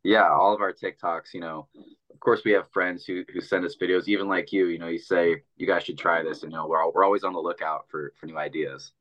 yeah, 0.03 0.29
all 0.29 0.55
of 0.55 0.61
our 0.61 0.73
TikToks, 0.73 1.35
you 1.35 1.41
know, 1.41 1.69
of 2.11 2.21
course 2.21 2.43
we 2.45 2.53
have 2.53 2.71
friends 2.73 3.05
who 3.05 3.25
who 3.33 3.41
send 3.41 3.65
us 3.65 3.77
videos, 3.81 4.09
even 4.09 4.29
like 4.29 4.53
you, 4.53 4.67
you 4.67 4.79
know, 4.79 4.89
you 4.89 4.99
say 4.99 5.43
you 5.57 5.67
guys 5.67 5.85
should 5.85 5.99
try 5.99 6.23
this, 6.23 6.43
and 6.43 6.53
you 6.53 6.59
know, 6.59 6.67
we're 6.67 6.83
all, 6.83 6.93
we're 6.95 7.05
always 7.05 7.25
on 7.25 7.33
the 7.33 7.39
lookout 7.39 7.87
for 7.91 8.13
for 8.19 8.27
new 8.27 8.39
ideas. 8.39 8.93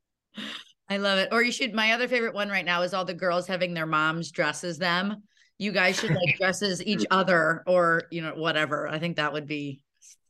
I 0.88 0.98
love 0.98 1.18
it. 1.18 1.30
Or 1.32 1.42
you 1.42 1.52
should. 1.52 1.72
My 1.72 1.92
other 1.92 2.08
favorite 2.08 2.34
one 2.34 2.50
right 2.50 2.64
now 2.64 2.82
is 2.82 2.92
all 2.92 3.04
the 3.04 3.14
girls 3.14 3.46
having 3.46 3.72
their 3.72 3.86
moms 3.86 4.30
dresses 4.30 4.78
them. 4.78 5.22
You 5.58 5.72
guys 5.72 5.98
should 5.98 6.10
like 6.10 6.36
dress 6.36 6.62
as 6.62 6.84
each 6.84 7.04
other, 7.10 7.62
or 7.66 8.04
you 8.10 8.22
know 8.22 8.34
whatever. 8.34 8.88
I 8.88 8.98
think 8.98 9.16
that 9.16 9.32
would 9.32 9.46
be 9.46 9.80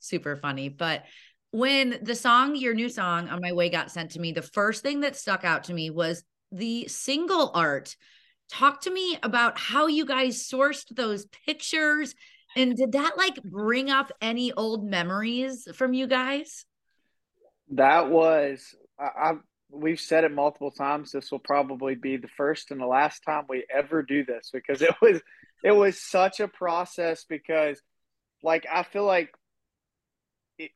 super 0.00 0.36
funny. 0.36 0.68
But 0.68 1.04
when 1.50 1.98
the 2.02 2.14
song, 2.14 2.56
your 2.56 2.74
new 2.74 2.88
song 2.88 3.28
on 3.28 3.40
my 3.40 3.52
way 3.52 3.68
got 3.68 3.90
sent 3.90 4.12
to 4.12 4.20
me, 4.20 4.32
the 4.32 4.42
first 4.42 4.82
thing 4.82 5.00
that 5.00 5.16
stuck 5.16 5.44
out 5.44 5.64
to 5.64 5.74
me 5.74 5.90
was 5.90 6.24
the 6.50 6.86
single 6.88 7.50
art. 7.54 7.96
Talk 8.50 8.82
to 8.82 8.90
me 8.90 9.18
about 9.22 9.58
how 9.58 9.86
you 9.86 10.04
guys 10.04 10.48
sourced 10.48 10.94
those 10.94 11.26
pictures. 11.46 12.14
And 12.56 12.76
did 12.76 12.92
that 12.92 13.16
like 13.16 13.42
bring 13.42 13.90
up 13.90 14.12
any 14.20 14.52
old 14.52 14.84
memories 14.84 15.66
from 15.74 15.94
you 15.94 16.06
guys? 16.06 16.66
That 17.70 18.10
was 18.10 18.74
I, 18.98 19.34
we've 19.74 20.00
said 20.00 20.24
it 20.24 20.32
multiple 20.32 20.70
times. 20.70 21.12
This 21.12 21.30
will 21.30 21.38
probably 21.38 21.94
be 21.94 22.16
the 22.16 22.28
first 22.28 22.70
and 22.70 22.80
the 22.80 22.86
last 22.86 23.20
time 23.24 23.44
we 23.48 23.64
ever 23.74 24.02
do 24.02 24.24
this 24.24 24.50
because 24.52 24.82
it 24.82 24.94
was 25.02 25.20
it 25.62 25.72
was 25.72 26.00
such 26.00 26.40
a 26.40 26.48
process 26.48 27.24
because 27.28 27.80
like 28.42 28.66
I 28.72 28.82
feel 28.84 29.04
like 29.04 29.30
it, 30.58 30.70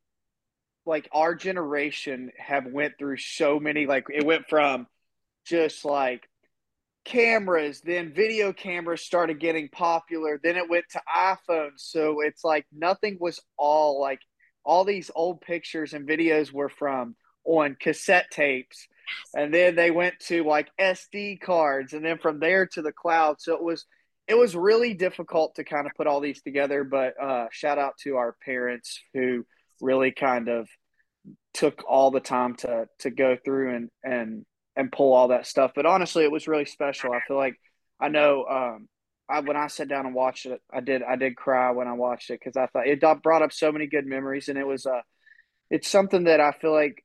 like 0.87 1.09
our 1.13 1.35
generation 1.35 2.31
have 2.39 2.67
went 2.67 2.95
through 2.99 3.19
so 3.19 3.61
many 3.61 3.87
like 3.87 4.07
it 4.13 4.27
went 4.27 4.49
from 4.49 4.87
just 5.47 5.85
like 5.85 6.29
cameras 7.05 7.81
then 7.83 8.13
video 8.13 8.53
cameras 8.53 9.01
started 9.01 9.41
getting 9.41 9.69
popular 9.71 10.39
then 10.43 10.57
it 10.57 10.69
went 10.69 10.85
to 10.91 11.01
iPhones 11.15 11.79
so 11.79 12.21
it's 12.21 12.45
like 12.45 12.67
nothing 12.71 13.17
was 13.19 13.41
all 13.57 13.99
like 13.99 14.21
all 14.63 14.85
these 14.85 15.11
old 15.15 15.41
pictures 15.41 15.95
and 15.95 16.07
videos 16.07 16.53
were 16.53 16.69
from 16.69 17.15
on 17.49 17.77
cassette 17.81 18.31
tapes. 18.31 18.87
And 19.35 19.53
then 19.53 19.75
they 19.75 19.91
went 19.91 20.19
to 20.27 20.45
like 20.45 20.69
SD 20.79 21.41
cards 21.41 21.95
and 21.95 22.05
then 22.05 22.19
from 22.19 22.41
there 22.41 22.67
to 22.67 22.83
the 22.83 22.93
cloud. 22.93 23.41
So 23.41 23.55
it 23.55 23.63
was 23.63 23.87
it 24.27 24.37
was 24.37 24.55
really 24.55 24.93
difficult 24.93 25.55
to 25.55 25.65
kind 25.65 25.87
of 25.87 25.93
put 25.97 26.07
all 26.07 26.21
these 26.21 26.43
together 26.43 26.85
but 26.85 27.15
uh, 27.19 27.47
shout 27.51 27.79
out 27.79 27.95
to 28.03 28.17
our 28.17 28.37
parents 28.45 29.01
who 29.15 29.47
really 29.81 30.13
kind 30.13 30.49
of 30.49 30.69
took 31.55 31.83
all 31.89 32.11
the 32.11 32.21
time 32.21 32.55
to 32.57 32.87
to 32.99 33.11
go 33.11 33.39
through 33.43 33.75
and 33.75 33.91
and 34.05 34.45
and 34.77 34.93
pull 34.93 35.15
all 35.15 35.29
that 35.29 35.47
stuff. 35.47 35.73
But 35.75 35.87
honestly 35.87 36.25
it 36.25 36.33
was 36.33 36.47
really 36.47 36.67
special. 36.67 37.13
I 37.13 37.21
feel 37.27 37.37
like 37.37 37.55
i 38.01 38.09
know 38.09 38.45
um 38.49 38.89
I, 39.29 39.41
when 39.41 39.57
I 39.57 39.67
sat 39.67 39.89
down 39.89 40.07
and 40.07 40.15
watched 40.15 40.47
it, 40.47 40.61
I 40.73 40.81
did 40.81 41.03
I 41.03 41.17
did 41.17 41.37
cry 41.37 41.71
when 41.73 41.87
I 41.87 41.93
watched 41.93 42.31
it 42.31 42.41
because 42.41 42.57
I 42.57 42.67
thought 42.67 42.87
it 42.87 43.23
brought 43.23 43.43
up 43.43 43.53
so 43.53 43.71
many 43.71 43.87
good 43.87 44.07
memories, 44.07 44.49
and 44.49 44.59
it 44.59 44.67
was 44.67 44.87
uh, 44.87 45.03
it's 45.71 45.89
something 45.89 46.25
that 46.25 46.41
I 46.41 46.53
feel 46.53 46.73
like 46.73 47.05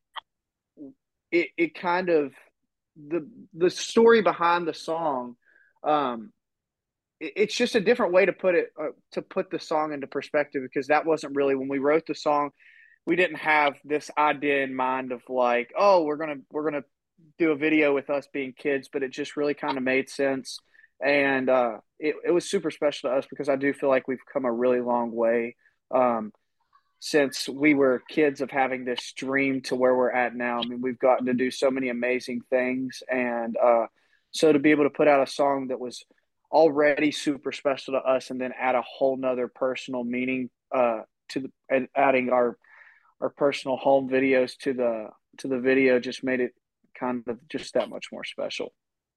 it 1.33 1.49
it 1.57 1.75
kind 1.75 2.09
of 2.09 2.31
the 2.95 3.27
the 3.53 3.69
story 3.69 4.21
behind 4.21 4.67
the 4.67 4.73
song, 4.73 5.35
um, 5.83 6.31
it, 7.19 7.33
it's 7.35 7.55
just 7.55 7.75
a 7.75 7.81
different 7.81 8.13
way 8.13 8.25
to 8.25 8.31
put 8.31 8.55
it 8.55 8.67
uh, 8.79 8.89
to 9.13 9.21
put 9.21 9.49
the 9.49 9.59
song 9.59 9.91
into 9.91 10.07
perspective 10.07 10.61
because 10.63 10.87
that 10.87 11.05
wasn't 11.05 11.35
really 11.35 11.55
when 11.55 11.67
we 11.67 11.79
wrote 11.79 12.05
the 12.07 12.15
song, 12.15 12.51
we 13.05 13.15
didn't 13.15 13.37
have 13.37 13.73
this 13.83 14.11
idea 14.17 14.63
in 14.63 14.75
mind 14.75 15.11
of 15.11 15.21
like 15.27 15.73
oh 15.77 16.03
we're 16.03 16.17
gonna 16.17 16.37
we're 16.51 16.69
gonna 16.69 16.83
do 17.39 17.51
a 17.51 17.55
video 17.55 17.93
with 17.93 18.09
us 18.11 18.27
being 18.31 18.53
kids, 18.53 18.89
but 18.93 19.01
it 19.03 19.11
just 19.11 19.35
really 19.35 19.55
kind 19.55 19.77
of 19.77 19.83
made 19.83 20.09
sense. 20.09 20.59
And 21.03 21.49
uh, 21.49 21.77
it, 21.99 22.15
it 22.25 22.31
was 22.31 22.49
super 22.49 22.69
special 22.69 23.09
to 23.09 23.15
us 23.15 23.25
because 23.29 23.49
I 23.49 23.55
do 23.55 23.73
feel 23.73 23.89
like 23.89 24.07
we've 24.07 24.25
come 24.31 24.45
a 24.45 24.51
really 24.51 24.81
long 24.81 25.11
way 25.11 25.55
um, 25.93 26.31
since 27.05 27.49
we 27.49 27.73
were 27.73 28.01
kids 28.07 28.39
of 28.39 28.49
having 28.49 28.85
this 28.85 29.11
dream 29.11 29.59
to 29.59 29.75
where 29.75 29.93
we're 29.93 30.09
at 30.09 30.33
now. 30.33 30.61
I 30.61 30.65
mean, 30.65 30.79
we've 30.79 30.97
gotten 30.97 31.25
to 31.25 31.33
do 31.33 31.51
so 31.51 31.69
many 31.69 31.89
amazing 31.89 32.39
things, 32.49 33.03
and 33.11 33.57
uh, 33.61 33.87
so 34.31 34.53
to 34.53 34.57
be 34.57 34.71
able 34.71 34.85
to 34.85 34.89
put 34.89 35.09
out 35.09 35.21
a 35.21 35.29
song 35.29 35.67
that 35.67 35.81
was 35.81 36.05
already 36.49 37.11
super 37.11 37.51
special 37.51 37.95
to 37.95 37.99
us, 37.99 38.29
and 38.29 38.39
then 38.39 38.53
add 38.57 38.75
a 38.75 38.81
whole 38.83 39.17
nother 39.17 39.49
personal 39.49 40.05
meaning 40.05 40.49
uh, 40.73 41.01
to 41.27 41.41
the 41.41 41.51
and 41.67 41.89
adding 41.93 42.29
our 42.29 42.57
our 43.19 43.31
personal 43.31 43.75
home 43.75 44.07
videos 44.09 44.55
to 44.59 44.73
the 44.73 45.09
to 45.39 45.49
the 45.49 45.59
video 45.59 45.99
just 45.99 46.23
made 46.23 46.39
it 46.39 46.53
kind 46.97 47.21
of 47.27 47.37
just 47.49 47.73
that 47.73 47.89
much 47.89 48.13
more 48.13 48.23
special. 48.23 48.71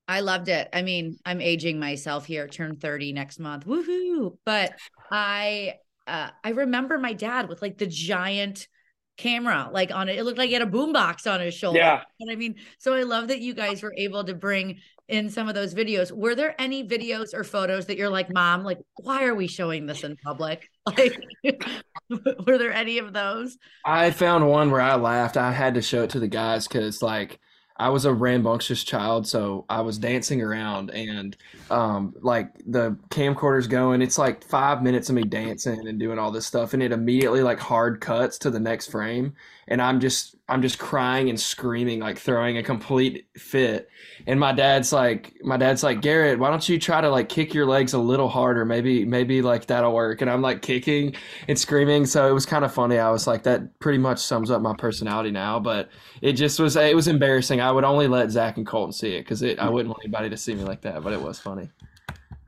I 0.08 0.20
loved 0.20 0.48
it. 0.48 0.68
I 0.72 0.82
mean, 0.82 1.18
I'm 1.24 1.40
aging 1.40 1.78
myself 1.78 2.26
here, 2.26 2.48
turn 2.48 2.76
30 2.76 3.12
next 3.12 3.38
month. 3.38 3.64
Woohoo. 3.64 4.38
But 4.44 4.72
I 5.12 5.74
uh 6.06 6.30
I 6.44 6.50
remember 6.50 6.98
my 6.98 7.12
dad 7.12 7.48
with 7.48 7.62
like 7.62 7.78
the 7.78 7.86
giant 7.86 8.68
camera 9.16 9.70
like 9.72 9.90
on 9.94 10.08
it. 10.08 10.18
It 10.18 10.24
looked 10.24 10.38
like 10.38 10.48
he 10.48 10.54
had 10.54 10.62
a 10.62 10.66
boombox 10.66 11.30
on 11.30 11.40
his 11.40 11.54
shoulder. 11.54 11.78
Yeah. 11.78 12.02
And 12.20 12.30
I 12.30 12.36
mean, 12.36 12.56
so 12.78 12.94
I 12.94 13.02
love 13.02 13.28
that 13.28 13.40
you 13.40 13.54
guys 13.54 13.82
were 13.82 13.94
able 13.96 14.24
to 14.24 14.34
bring 14.34 14.80
in 15.08 15.30
some 15.30 15.48
of 15.48 15.54
those 15.54 15.74
videos. 15.74 16.10
Were 16.10 16.34
there 16.34 16.54
any 16.60 16.86
videos 16.86 17.32
or 17.32 17.44
photos 17.44 17.86
that 17.86 17.96
you're 17.96 18.10
like, 18.10 18.32
mom, 18.32 18.64
like, 18.64 18.78
why 18.96 19.24
are 19.24 19.34
we 19.34 19.46
showing 19.46 19.86
this 19.86 20.04
in 20.04 20.16
public? 20.16 20.68
Like, 20.96 21.18
were 22.46 22.58
there 22.58 22.72
any 22.72 22.98
of 22.98 23.12
those? 23.12 23.58
I 23.84 24.12
found 24.12 24.46
one 24.46 24.70
where 24.70 24.80
I 24.80 24.94
laughed. 24.94 25.36
I 25.36 25.50
had 25.50 25.74
to 25.74 25.82
show 25.82 26.04
it 26.04 26.10
to 26.10 26.20
the 26.20 26.28
guys 26.28 26.68
because, 26.68 27.02
like, 27.02 27.40
I 27.78 27.90
was 27.90 28.04
a 28.04 28.12
rambunctious 28.12 28.84
child, 28.84 29.26
so 29.26 29.64
I 29.68 29.82
was 29.82 29.98
dancing 29.98 30.40
around 30.42 30.90
and 30.90 31.36
um, 31.70 32.14
like 32.20 32.52
the 32.66 32.96
camcorder's 33.10 33.66
going. 33.66 34.02
It's 34.02 34.18
like 34.18 34.42
five 34.44 34.82
minutes 34.82 35.08
of 35.08 35.14
me 35.14 35.24
dancing 35.24 35.86
and 35.86 35.98
doing 35.98 36.18
all 36.18 36.30
this 36.30 36.46
stuff, 36.46 36.74
and 36.74 36.82
it 36.82 36.92
immediately 36.92 37.42
like 37.42 37.58
hard 37.58 38.00
cuts 38.00 38.38
to 38.38 38.50
the 38.50 38.60
next 38.60 38.90
frame, 38.90 39.34
and 39.68 39.82
I'm 39.82 40.00
just 40.00 40.36
I'm 40.48 40.62
just 40.62 40.78
crying 40.78 41.28
and 41.28 41.38
screaming, 41.38 41.98
like 41.98 42.18
throwing 42.18 42.56
a 42.56 42.62
complete 42.62 43.26
fit. 43.36 43.88
And 44.28 44.38
my 44.38 44.52
dad's 44.52 44.92
like, 44.92 45.34
my 45.42 45.56
dad's 45.56 45.82
like, 45.82 46.00
Garrett, 46.00 46.38
why 46.38 46.50
don't 46.50 46.68
you 46.68 46.78
try 46.78 47.00
to 47.00 47.10
like 47.10 47.28
kick 47.28 47.52
your 47.52 47.66
legs 47.66 47.92
a 47.92 47.98
little 47.98 48.28
harder? 48.28 48.64
Maybe 48.64 49.04
maybe 49.04 49.42
like 49.42 49.66
that'll 49.66 49.92
work. 49.92 50.20
And 50.20 50.30
I'm 50.30 50.42
like 50.42 50.62
kicking 50.62 51.16
and 51.48 51.58
screaming, 51.58 52.06
so 52.06 52.28
it 52.28 52.32
was 52.32 52.46
kind 52.46 52.64
of 52.64 52.72
funny. 52.72 52.98
I 52.98 53.10
was 53.10 53.26
like, 53.26 53.42
that 53.42 53.78
pretty 53.80 53.98
much 53.98 54.20
sums 54.20 54.50
up 54.50 54.62
my 54.62 54.74
personality 54.74 55.32
now, 55.32 55.58
but 55.58 55.88
it 56.22 56.34
just 56.34 56.60
was 56.60 56.76
it 56.76 56.94
was 56.94 57.08
embarrassing. 57.08 57.60
I 57.60 57.72
would 57.72 57.84
only 57.84 58.06
let 58.06 58.30
Zach 58.30 58.56
and 58.56 58.66
Colton 58.66 58.92
see 58.92 59.16
it 59.16 59.22
because 59.22 59.42
it 59.42 59.58
I 59.58 59.68
wouldn't 59.68 59.88
want 59.88 60.02
anybody 60.04 60.30
to 60.30 60.36
see 60.36 60.54
me 60.54 60.62
like 60.62 60.82
that, 60.82 61.02
but 61.02 61.12
it 61.12 61.20
was 61.20 61.40
funny. 61.40 61.70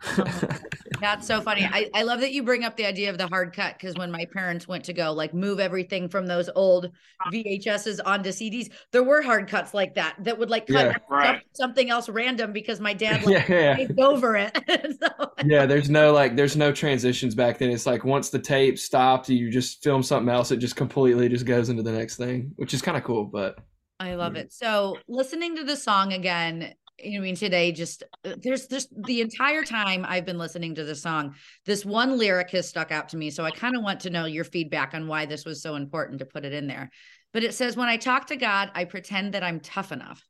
That's 1.01 1.27
so 1.27 1.41
funny. 1.41 1.65
I, 1.65 1.91
I 1.95 2.03
love 2.03 2.21
that 2.21 2.33
you 2.33 2.43
bring 2.43 2.65
up 2.65 2.77
the 2.77 2.87
idea 2.87 3.11
of 3.11 3.19
the 3.19 3.29
hard 3.29 3.55
cut 3.55 3.75
because 3.79 3.95
when 3.97 4.11
my 4.11 4.25
parents 4.33 4.67
went 4.67 4.85
to 4.85 4.93
go 4.93 5.13
like 5.13 5.33
move 5.33 5.61
everything 5.61 6.09
from 6.09 6.27
those 6.27 6.51
old 6.55 6.91
VHSs 7.33 8.01
onto 8.05 8.31
CDs, 8.31 8.71
there 8.93 9.03
were 9.03 9.23
hard 9.23 9.49
cuts 9.49 9.75
like 9.75 9.95
that 9.95 10.17
that 10.21 10.39
would 10.39 10.51
like 10.51 10.67
cut 10.67 10.87
Yeah. 10.87 10.97
Right. 11.09 11.43
something 11.55 11.91
else 11.91 12.09
random 12.09 12.53
because 12.53 12.81
my 12.81 12.95
dad 12.95 13.25
like 13.25 13.49
yeah, 13.49 13.79
yeah. 13.79 13.87
over 13.99 14.37
it. 14.37 14.57
so, 15.03 15.31
yeah, 15.45 15.67
there's 15.67 15.89
no 15.91 16.13
like 16.13 16.37
there's 16.37 16.57
no 16.57 16.73
transitions 16.73 17.35
back 17.35 17.59
then. 17.59 17.71
It's 17.71 17.87
like 17.87 18.05
once 18.05 18.31
the 18.31 18.39
tape 18.39 18.79
stopped, 18.79 19.29
you 19.29 19.51
just 19.51 19.83
film 19.83 20.03
something 20.03 20.33
else, 20.33 20.51
it 20.51 20.59
just 20.59 20.77
completely 20.77 21.29
just 21.29 21.45
goes 21.47 21.69
into 21.69 21.83
the 21.83 21.93
next 21.93 22.17
thing, 22.17 22.53
which 22.57 22.75
is 22.75 22.83
kind 22.83 22.97
of 22.97 23.05
cool, 23.05 23.25
but 23.25 23.59
I 24.01 24.15
love 24.15 24.37
it. 24.37 24.53
So 24.53 24.97
listening 25.09 25.57
to 25.57 25.65
the 25.65 25.77
song 25.77 26.13
again, 26.13 26.75
you 26.99 27.13
know, 27.13 27.19
I 27.19 27.23
mean, 27.23 27.37
today 27.37 27.73
just 27.73 28.03
uh, 28.25 28.35
there's 28.43 28.67
just 28.67 28.89
the 29.05 29.21
entire 29.21 29.65
time 29.65 30.05
I've 30.09 30.25
been 30.25 30.39
listening 30.39 30.75
to 30.77 30.85
the 30.85 30.95
song, 30.95 31.35
this 31.65 31.85
one 31.85 32.19
lyric 32.19 32.51
has 32.51 32.69
stuck 32.69 32.91
out 32.91 33.11
to 33.11 33.17
me. 33.17 33.31
So 33.31 33.45
I 33.45 33.51
kind 33.51 33.77
of 33.77 33.83
want 33.83 34.01
to 34.01 34.11
know 34.11 34.25
your 34.25 34.45
feedback 34.45 34.95
on 34.95 35.07
why 35.07 35.27
this 35.27 35.45
was 35.45 35.63
so 35.63 35.77
important 35.77 36.19
to 36.21 36.27
put 36.27 36.45
it 36.45 36.53
in 36.53 36.67
there. 36.67 36.91
But 37.33 37.45
it 37.45 37.55
says, 37.55 37.77
when 37.77 37.89
I 37.89 37.97
talk 37.97 38.29
to 38.29 38.37
God, 38.37 38.71
I 38.75 38.85
pretend 38.85 39.35
that 39.35 39.43
I'm 39.43 39.61
tough 39.61 39.93
enough. 39.93 40.25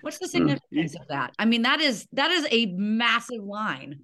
What's 0.00 0.18
the 0.18 0.28
significance 0.28 0.94
of 0.96 1.08
that? 1.08 1.32
I 1.38 1.44
mean, 1.44 1.62
that 1.62 1.80
is 1.80 2.06
that 2.12 2.30
is 2.30 2.46
a 2.50 2.66
massive 2.66 3.42
line. 3.42 4.00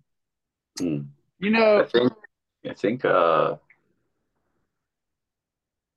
Hmm. 0.78 0.98
You 1.38 1.50
know, 1.50 1.80
I 1.80 1.84
think 1.86 2.12
I 2.68 2.74
think 2.74 3.04
uh 3.04 3.56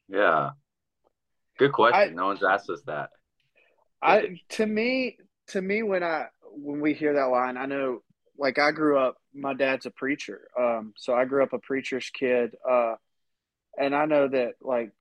yeah. 0.10 0.52
Good 1.58 1.72
question. 1.72 2.00
I- 2.00 2.14
no 2.14 2.26
one's 2.28 2.44
asked 2.44 2.70
us 2.70 2.82
that. 2.88 3.12
I 4.04 4.42
to 4.50 4.66
me 4.66 5.18
to 5.48 5.62
me 5.62 5.82
when 5.82 6.04
I 6.04 6.26
when 6.52 6.82
we 6.82 6.94
hear 6.94 7.14
that 7.14 7.26
line, 7.26 7.58
I 7.58 7.66
know 7.66 8.02
like 8.38 8.60
I 8.60 8.72
grew 8.72 8.98
up 9.00 9.16
my 9.34 9.54
dad's 9.54 9.86
a 9.86 9.92
preacher. 9.92 10.48
Um 10.60 10.94
so 10.98 11.14
I 11.14 11.26
grew 11.26 11.42
up 11.44 11.54
a 11.54 11.60
preacher's 11.60 12.10
kid. 12.10 12.56
Uh 12.70 12.96
and 13.80 13.96
I 13.96 14.06
know 14.06 14.28
that 14.28 14.56
like 14.62 14.92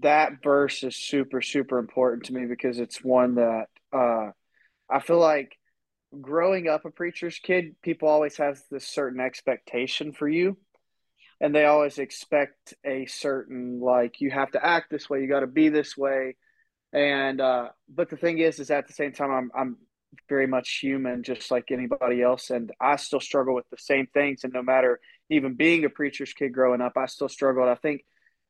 that 0.00 0.42
verse 0.42 0.82
is 0.82 0.96
super, 0.96 1.42
super 1.42 1.78
important 1.78 2.24
to 2.24 2.32
me 2.32 2.46
because 2.46 2.78
it's 2.78 3.04
one 3.04 3.34
that 3.34 3.66
uh 3.92 4.30
I 4.90 5.00
feel 5.00 5.18
like 5.18 5.58
growing 6.20 6.68
up 6.68 6.84
a 6.86 6.90
preacher's 6.90 7.38
kid, 7.38 7.76
people 7.82 8.08
always 8.08 8.36
have 8.38 8.58
this 8.70 8.88
certain 8.88 9.20
expectation 9.20 10.12
for 10.12 10.28
you. 10.28 10.56
And 11.40 11.54
they 11.54 11.64
always 11.64 11.98
expect 11.98 12.74
a 12.84 13.04
certain 13.06 13.80
like 13.80 14.20
you 14.22 14.30
have 14.30 14.52
to 14.52 14.64
act 14.64 14.90
this 14.90 15.10
way, 15.10 15.20
you 15.20 15.28
gotta 15.28 15.46
be 15.46 15.68
this 15.68 15.98
way 15.98 16.36
and 16.92 17.40
uh, 17.40 17.68
but 17.88 18.10
the 18.10 18.16
thing 18.16 18.38
is, 18.38 18.58
is 18.58 18.70
at 18.70 18.86
the 18.86 18.92
same 18.92 19.12
time, 19.12 19.30
I'm 19.30 19.50
I'm 19.54 19.76
very 20.28 20.46
much 20.46 20.78
human, 20.80 21.22
just 21.22 21.50
like 21.50 21.70
anybody 21.70 22.22
else, 22.22 22.50
and 22.50 22.70
I 22.80 22.96
still 22.96 23.20
struggle 23.20 23.54
with 23.54 23.68
the 23.70 23.78
same 23.78 24.06
things. 24.12 24.44
And 24.44 24.52
no 24.52 24.62
matter 24.62 25.00
even 25.30 25.54
being 25.54 25.84
a 25.84 25.90
preacher's 25.90 26.32
kid 26.32 26.52
growing 26.52 26.80
up, 26.80 26.96
I 26.96 27.06
still 27.06 27.28
struggled. 27.28 27.68
I 27.68 27.76
think 27.76 28.04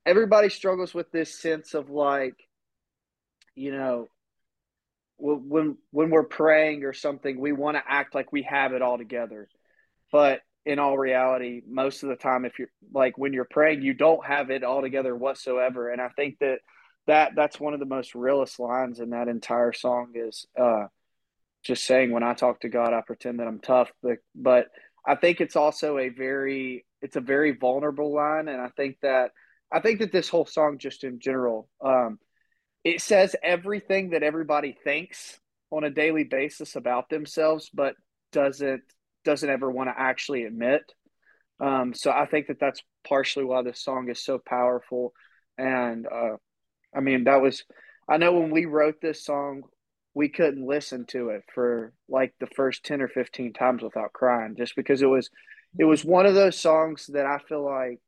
everybody 0.05 0.49
struggles 0.49 0.93
with 0.93 1.11
this 1.13 1.41
sense 1.41 1.75
of 1.75 1.89
like, 1.89 2.35
you 3.55 3.71
know, 3.73 4.09
when 5.19 5.49
when 5.49 5.77
when 5.91 6.11
we're 6.11 6.25
praying 6.25 6.85
or 6.85 6.93
something, 6.93 7.39
we 7.39 7.53
want 7.53 7.77
to 7.77 7.83
act 7.87 8.15
like 8.15 8.33
we 8.33 8.43
have 8.43 8.73
it 8.73 8.83
all 8.83 8.99
together, 8.99 9.49
but 10.11 10.41
in 10.65 10.79
all 10.79 10.97
reality, 10.97 11.61
most 11.69 12.03
of 12.03 12.09
the 12.09 12.17
time, 12.17 12.45
if 12.45 12.59
you're 12.59 12.71
like 12.93 13.19
when 13.19 13.33
you're 13.33 13.47
praying, 13.49 13.83
you 13.83 13.95
don't 13.95 14.25
have 14.25 14.51
it 14.51 14.65
all 14.65 14.81
together 14.81 15.15
whatsoever. 15.15 15.91
And 15.91 16.01
I 16.01 16.09
think 16.09 16.39
that 16.41 16.59
that 17.07 17.33
that's 17.35 17.61
one 17.61 17.75
of 17.75 17.81
the 17.81 17.87
most 17.87 18.15
realest 18.15 18.59
lines 18.59 19.01
in 19.01 19.11
that 19.11 19.29
entire 19.29 19.73
song 19.73 20.13
is 20.15 20.47
uh, 20.61 20.87
just 21.65 21.85
saying 21.85 22.11
when 22.11 22.23
I 22.23 22.35
talk 22.35 22.61
to 22.61 22.69
God, 22.69 22.93
I 22.93 23.01
pretend 23.01 23.41
that 23.41 23.49
I'm 23.49 23.61
tough, 23.61 23.91
but 24.03 24.19
but 24.35 24.67
I 25.07 25.17
think 25.17 25.41
it's 25.41 25.57
also 25.57 25.99
a 25.99 26.09
very 26.09 26.85
it's 27.01 27.17
a 27.17 27.21
very 27.21 27.53
vulnerable 27.53 28.15
line, 28.15 28.49
and 28.49 28.61
I 28.61 28.69
think 28.77 28.99
that 29.03 29.31
I 29.73 29.81
think 29.81 30.01
that 30.01 30.13
this 30.13 30.29
whole 30.29 30.47
song, 30.47 30.79
just 30.79 31.05
in 31.05 31.19
general, 31.19 31.69
um, 31.85 32.19
it 32.85 33.01
says 33.01 33.35
everything 33.43 34.11
that 34.11 34.23
everybody 34.23 34.77
thinks 34.85 35.39
on 35.71 35.85
a 35.85 35.91
daily 35.91 36.25
basis 36.25 36.77
about 36.77 37.09
themselves, 37.09 37.71
but 37.73 37.95
doesn't 38.33 38.83
doesn't 39.25 39.51
ever 39.51 39.71
want 39.71 39.89
to 39.89 40.01
actually 40.01 40.45
admit. 40.45 40.83
Um, 41.61 41.95
so 41.95 42.11
I 42.11 42.27
think 42.27 42.49
that 42.49 42.59
that's 42.59 42.83
partially 43.07 43.45
why 43.45 43.63
this 43.63 43.81
song 43.83 44.09
is 44.09 44.23
so 44.23 44.39
powerful. 44.45 45.13
And 45.57 46.07
uh, 46.07 46.37
I 46.95 47.01
mean, 47.01 47.25
that 47.25 47.41
was 47.41 47.65
I 48.09 48.17
know 48.17 48.33
when 48.33 48.51
we 48.51 48.65
wrote 48.65 49.01
this 49.01 49.25
song, 49.25 49.63
we 50.15 50.29
couldn't 50.29 50.67
listen 50.67 51.07
to 51.07 51.31
it 51.31 51.43
for 51.55 51.93
like 52.09 52.35
the 52.41 52.47
first 52.47 52.85
10 52.85 53.01
or 53.01 53.09
15 53.09 53.53
times 53.53 53.83
without 53.83 54.13
crying 54.13 54.55
just 54.57 54.77
because 54.77 55.03
it 55.03 55.07
was 55.07 55.31
it 55.79 55.85
was 55.85 56.05
one 56.05 56.27
of 56.27 56.35
those 56.35 56.59
songs 56.59 57.07
that 57.13 57.25
I 57.27 57.39
feel 57.49 57.65
like 57.65 57.99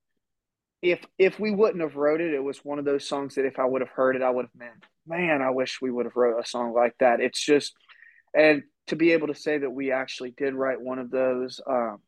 if 0.82 1.04
if 1.18 1.40
we 1.40 1.50
wouldn't 1.50 1.82
have 1.82 1.96
wrote 1.96 2.20
it, 2.20 2.34
it 2.34 2.42
was 2.42 2.58
one 2.64 2.78
of 2.78 2.84
those 2.84 3.08
songs 3.08 3.36
that 3.36 3.46
if 3.46 3.58
I 3.58 3.64
would 3.64 3.80
have 3.80 3.90
heard 3.90 4.16
it, 4.16 4.22
I 4.22 4.30
would 4.30 4.46
have 4.46 4.58
been, 4.58 4.82
man, 5.06 5.40
I 5.40 5.50
wish 5.50 5.80
we 5.80 5.90
would 5.90 6.04
have 6.04 6.16
wrote 6.16 6.38
a 6.38 6.46
song 6.46 6.74
like 6.74 6.94
that. 6.98 7.20
It's 7.20 7.42
just 7.42 7.74
and 8.34 8.64
to 8.88 8.96
be 8.96 9.12
able 9.12 9.28
to 9.28 9.34
say 9.34 9.58
that 9.58 9.70
we 9.70 9.92
actually 9.92 10.32
did 10.36 10.54
write 10.54 10.80
one 10.80 10.98
of 10.98 11.10
those, 11.10 11.60
um, 11.66 11.98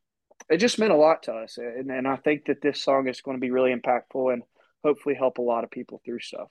it 0.50 0.58
just 0.58 0.78
meant 0.78 0.92
a 0.92 0.96
lot 0.96 1.22
to 1.22 1.32
us. 1.32 1.56
And, 1.56 1.90
and 1.90 2.06
I 2.06 2.16
think 2.16 2.46
that 2.46 2.60
this 2.60 2.82
song 2.82 3.08
is 3.08 3.22
going 3.22 3.36
to 3.36 3.40
be 3.40 3.50
really 3.50 3.74
impactful 3.74 4.32
and 4.32 4.42
hopefully 4.84 5.14
help 5.14 5.38
a 5.38 5.42
lot 5.42 5.64
of 5.64 5.70
people 5.70 6.02
through 6.04 6.20
stuff. 6.20 6.48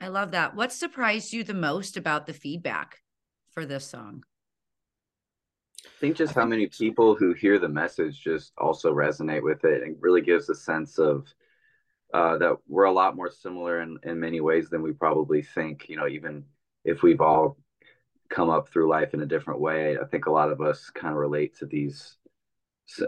I 0.00 0.08
love 0.08 0.32
that. 0.32 0.54
What 0.54 0.72
surprised 0.72 1.32
you 1.32 1.42
the 1.42 1.54
most 1.54 1.96
about 1.96 2.26
the 2.26 2.32
feedback 2.32 3.00
for 3.50 3.64
this 3.64 3.86
song? 3.86 4.24
I 5.84 5.88
think 6.00 6.16
just 6.16 6.34
how 6.34 6.44
many 6.44 6.66
people 6.66 7.14
who 7.14 7.32
hear 7.32 7.58
the 7.58 7.68
message 7.68 8.20
just 8.20 8.52
also 8.58 8.92
resonate 8.92 9.42
with 9.42 9.64
it 9.64 9.82
and 9.82 9.96
really 10.00 10.20
gives 10.20 10.48
a 10.48 10.54
sense 10.54 10.98
of 10.98 11.26
uh, 12.12 12.38
that 12.38 12.56
we're 12.68 12.84
a 12.84 12.92
lot 12.92 13.16
more 13.16 13.30
similar 13.30 13.80
in, 13.80 13.98
in 14.02 14.20
many 14.20 14.40
ways 14.40 14.68
than 14.68 14.82
we 14.82 14.92
probably 14.92 15.42
think. 15.42 15.88
You 15.88 15.96
know, 15.96 16.06
even 16.06 16.44
if 16.84 17.02
we've 17.02 17.20
all 17.20 17.56
come 18.28 18.50
up 18.50 18.68
through 18.68 18.88
life 18.88 19.14
in 19.14 19.22
a 19.22 19.26
different 19.26 19.60
way, 19.60 19.96
I 19.98 20.04
think 20.04 20.26
a 20.26 20.32
lot 20.32 20.50
of 20.50 20.60
us 20.60 20.90
kind 20.90 21.12
of 21.12 21.18
relate 21.18 21.56
to 21.58 21.66
these, 21.66 22.16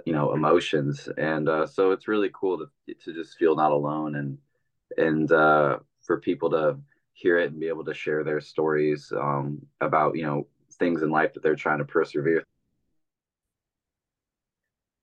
you 0.07 0.13
know, 0.13 0.33
emotions, 0.33 1.09
and 1.19 1.49
uh, 1.49 1.67
so 1.67 1.91
it's 1.91 2.09
really 2.09 2.31
cool 2.33 2.59
to 2.59 2.95
to 3.05 3.13
just 3.13 3.37
feel 3.37 3.55
not 3.55 3.73
alone 3.73 4.15
and 4.15 4.39
and 4.97 5.31
uh, 5.31 5.79
for 6.09 6.19
people 6.19 6.51
to 6.51 6.77
hear 7.13 7.39
it 7.39 7.53
and 7.53 7.61
be 7.61 7.69
able 7.69 7.85
to 7.85 7.95
share 7.95 8.25
their 8.25 8.41
stories 8.41 9.13
um, 9.17 9.61
about 9.81 10.17
you 10.17 10.25
know 10.25 10.49
things 10.81 11.03
in 11.03 11.11
life 11.11 11.33
that 11.35 11.43
they're 11.45 11.55
trying 11.55 11.79
to 11.79 11.85
persevere 11.85 12.45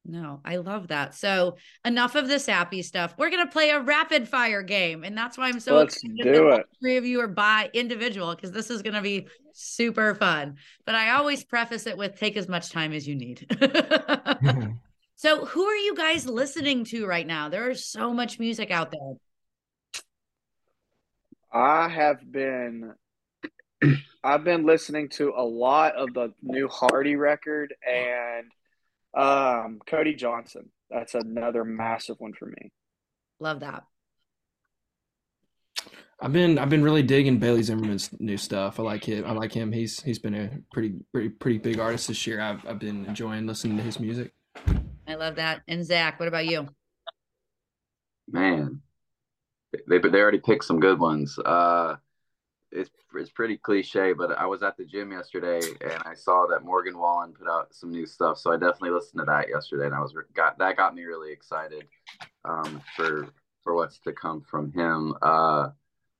no, 0.07 0.39
I 0.45 0.57
love 0.57 0.89
that. 0.89 1.15
So 1.15 1.57
enough 1.83 2.15
of 2.15 2.27
the 2.27 2.39
sappy 2.39 2.83
stuff. 2.83 3.15
We're 3.17 3.31
gonna 3.31 3.47
play 3.47 3.71
a 3.71 3.81
rapid 3.81 4.27
fire 4.27 4.61
game, 4.61 5.03
and 5.03 5.17
that's 5.17 5.37
why 5.37 5.47
I'm 5.47 5.59
so 5.59 5.75
Let's 5.75 5.95
excited 5.95 6.23
do 6.23 6.49
that 6.49 6.59
it. 6.59 6.65
three 6.79 6.97
of 6.97 7.05
you 7.05 7.19
are 7.21 7.27
by 7.27 7.71
individual 7.73 8.35
because 8.35 8.51
this 8.51 8.69
is 8.69 8.83
gonna 8.83 9.01
be 9.01 9.27
super 9.53 10.13
fun. 10.13 10.57
But 10.85 10.95
I 10.95 11.11
always 11.11 11.43
preface 11.43 11.87
it 11.87 11.97
with 11.97 12.19
take 12.19 12.37
as 12.37 12.47
much 12.47 12.69
time 12.69 12.93
as 12.93 13.07
you 13.07 13.15
need. 13.15 13.47
so 15.15 15.45
who 15.45 15.65
are 15.65 15.75
you 15.75 15.95
guys 15.95 16.27
listening 16.27 16.85
to 16.85 17.07
right 17.07 17.25
now? 17.25 17.49
There 17.49 17.71
is 17.71 17.85
so 17.87 18.13
much 18.13 18.37
music 18.39 18.69
out 18.69 18.91
there. 18.91 19.15
I 21.55 21.87
have 21.87 22.29
been 22.29 22.93
I've 24.23 24.43
been 24.43 24.65
listening 24.65 25.09
to 25.09 25.33
a 25.35 25.43
lot 25.43 25.95
of 25.95 26.13
the 26.13 26.33
new 26.41 26.67
Hardy 26.67 27.15
record 27.15 27.73
and 27.87 28.51
um, 29.15 29.79
Cody 29.87 30.15
Johnson. 30.15 30.69
That's 30.89 31.15
another 31.15 31.63
massive 31.63 32.17
one 32.19 32.33
for 32.33 32.47
me. 32.47 32.71
Love 33.39 33.61
that. 33.61 33.83
I've 36.21 36.33
been 36.33 36.57
I've 36.57 36.69
been 36.69 36.83
really 36.83 37.03
digging 37.03 37.39
Bailey 37.39 37.63
Zimmerman's 37.63 38.09
new 38.19 38.37
stuff. 38.37 38.79
I 38.79 38.83
like 38.83 39.05
him. 39.05 39.25
I 39.25 39.31
like 39.31 39.53
him. 39.53 39.71
He's 39.71 40.01
he's 40.01 40.19
been 40.19 40.35
a 40.35 40.49
pretty 40.73 40.95
pretty 41.13 41.29
pretty 41.29 41.57
big 41.57 41.79
artist 41.79 42.07
this 42.09 42.27
year. 42.27 42.41
I've 42.41 42.65
I've 42.67 42.79
been 42.79 43.05
enjoying 43.05 43.47
listening 43.47 43.77
to 43.77 43.83
his 43.83 43.99
music. 43.99 44.33
I 45.07 45.15
love 45.15 45.35
that. 45.35 45.61
And 45.67 45.85
Zach, 45.85 46.19
what 46.19 46.27
about 46.27 46.45
you? 46.45 46.67
man 48.27 48.81
they 49.87 49.97
they 49.99 50.19
already 50.19 50.39
picked 50.39 50.65
some 50.65 50.79
good 50.79 50.99
ones. 50.99 51.37
Uh 51.39 51.97
it's 52.71 52.89
it's 53.13 53.29
pretty 53.29 53.55
cliche 53.57 54.11
but 54.11 54.31
i 54.37 54.45
was 54.45 54.63
at 54.63 54.75
the 54.75 54.83
gym 54.83 55.11
yesterday 55.11 55.61
and 55.81 56.01
i 56.03 56.13
saw 56.15 56.47
that 56.49 56.65
morgan 56.65 56.97
wallen 56.97 57.31
put 57.31 57.47
out 57.47 57.73
some 57.73 57.91
new 57.91 58.07
stuff 58.07 58.39
so 58.39 58.51
i 58.51 58.57
definitely 58.57 58.89
listened 58.89 59.19
to 59.19 59.23
that 59.23 59.47
yesterday 59.47 59.85
and 59.85 59.93
i 59.93 59.99
was 59.99 60.13
got 60.33 60.57
that 60.57 60.75
got 60.75 60.95
me 60.95 61.03
really 61.03 61.31
excited 61.31 61.85
um 62.43 62.81
for 62.95 63.29
for 63.65 63.75
what's 63.75 63.99
to 63.99 64.13
come 64.13 64.41
from 64.41 64.71
him. 64.71 65.13
Uh 65.21 65.69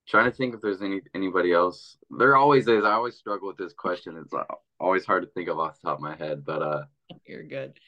trying 0.07 0.29
to 0.29 0.35
think 0.35 0.53
if 0.53 0.61
there's 0.61 0.81
any 0.81 1.01
anybody 1.13 1.53
else. 1.53 1.97
There 2.09 2.35
always 2.35 2.67
is. 2.67 2.83
I 2.83 2.91
always 2.91 3.15
struggle 3.15 3.47
with 3.47 3.57
this 3.57 3.73
question. 3.73 4.17
It's 4.17 4.33
uh, 4.33 4.43
always 4.79 5.05
hard 5.05 5.23
to 5.23 5.29
think 5.29 5.47
of 5.47 5.57
off 5.57 5.79
the 5.79 5.87
top 5.87 5.97
of 5.97 6.01
my 6.01 6.15
head 6.15 6.43
but 6.43 6.61
uh 6.61 6.83
You're 7.25 7.43
good. 7.43 7.79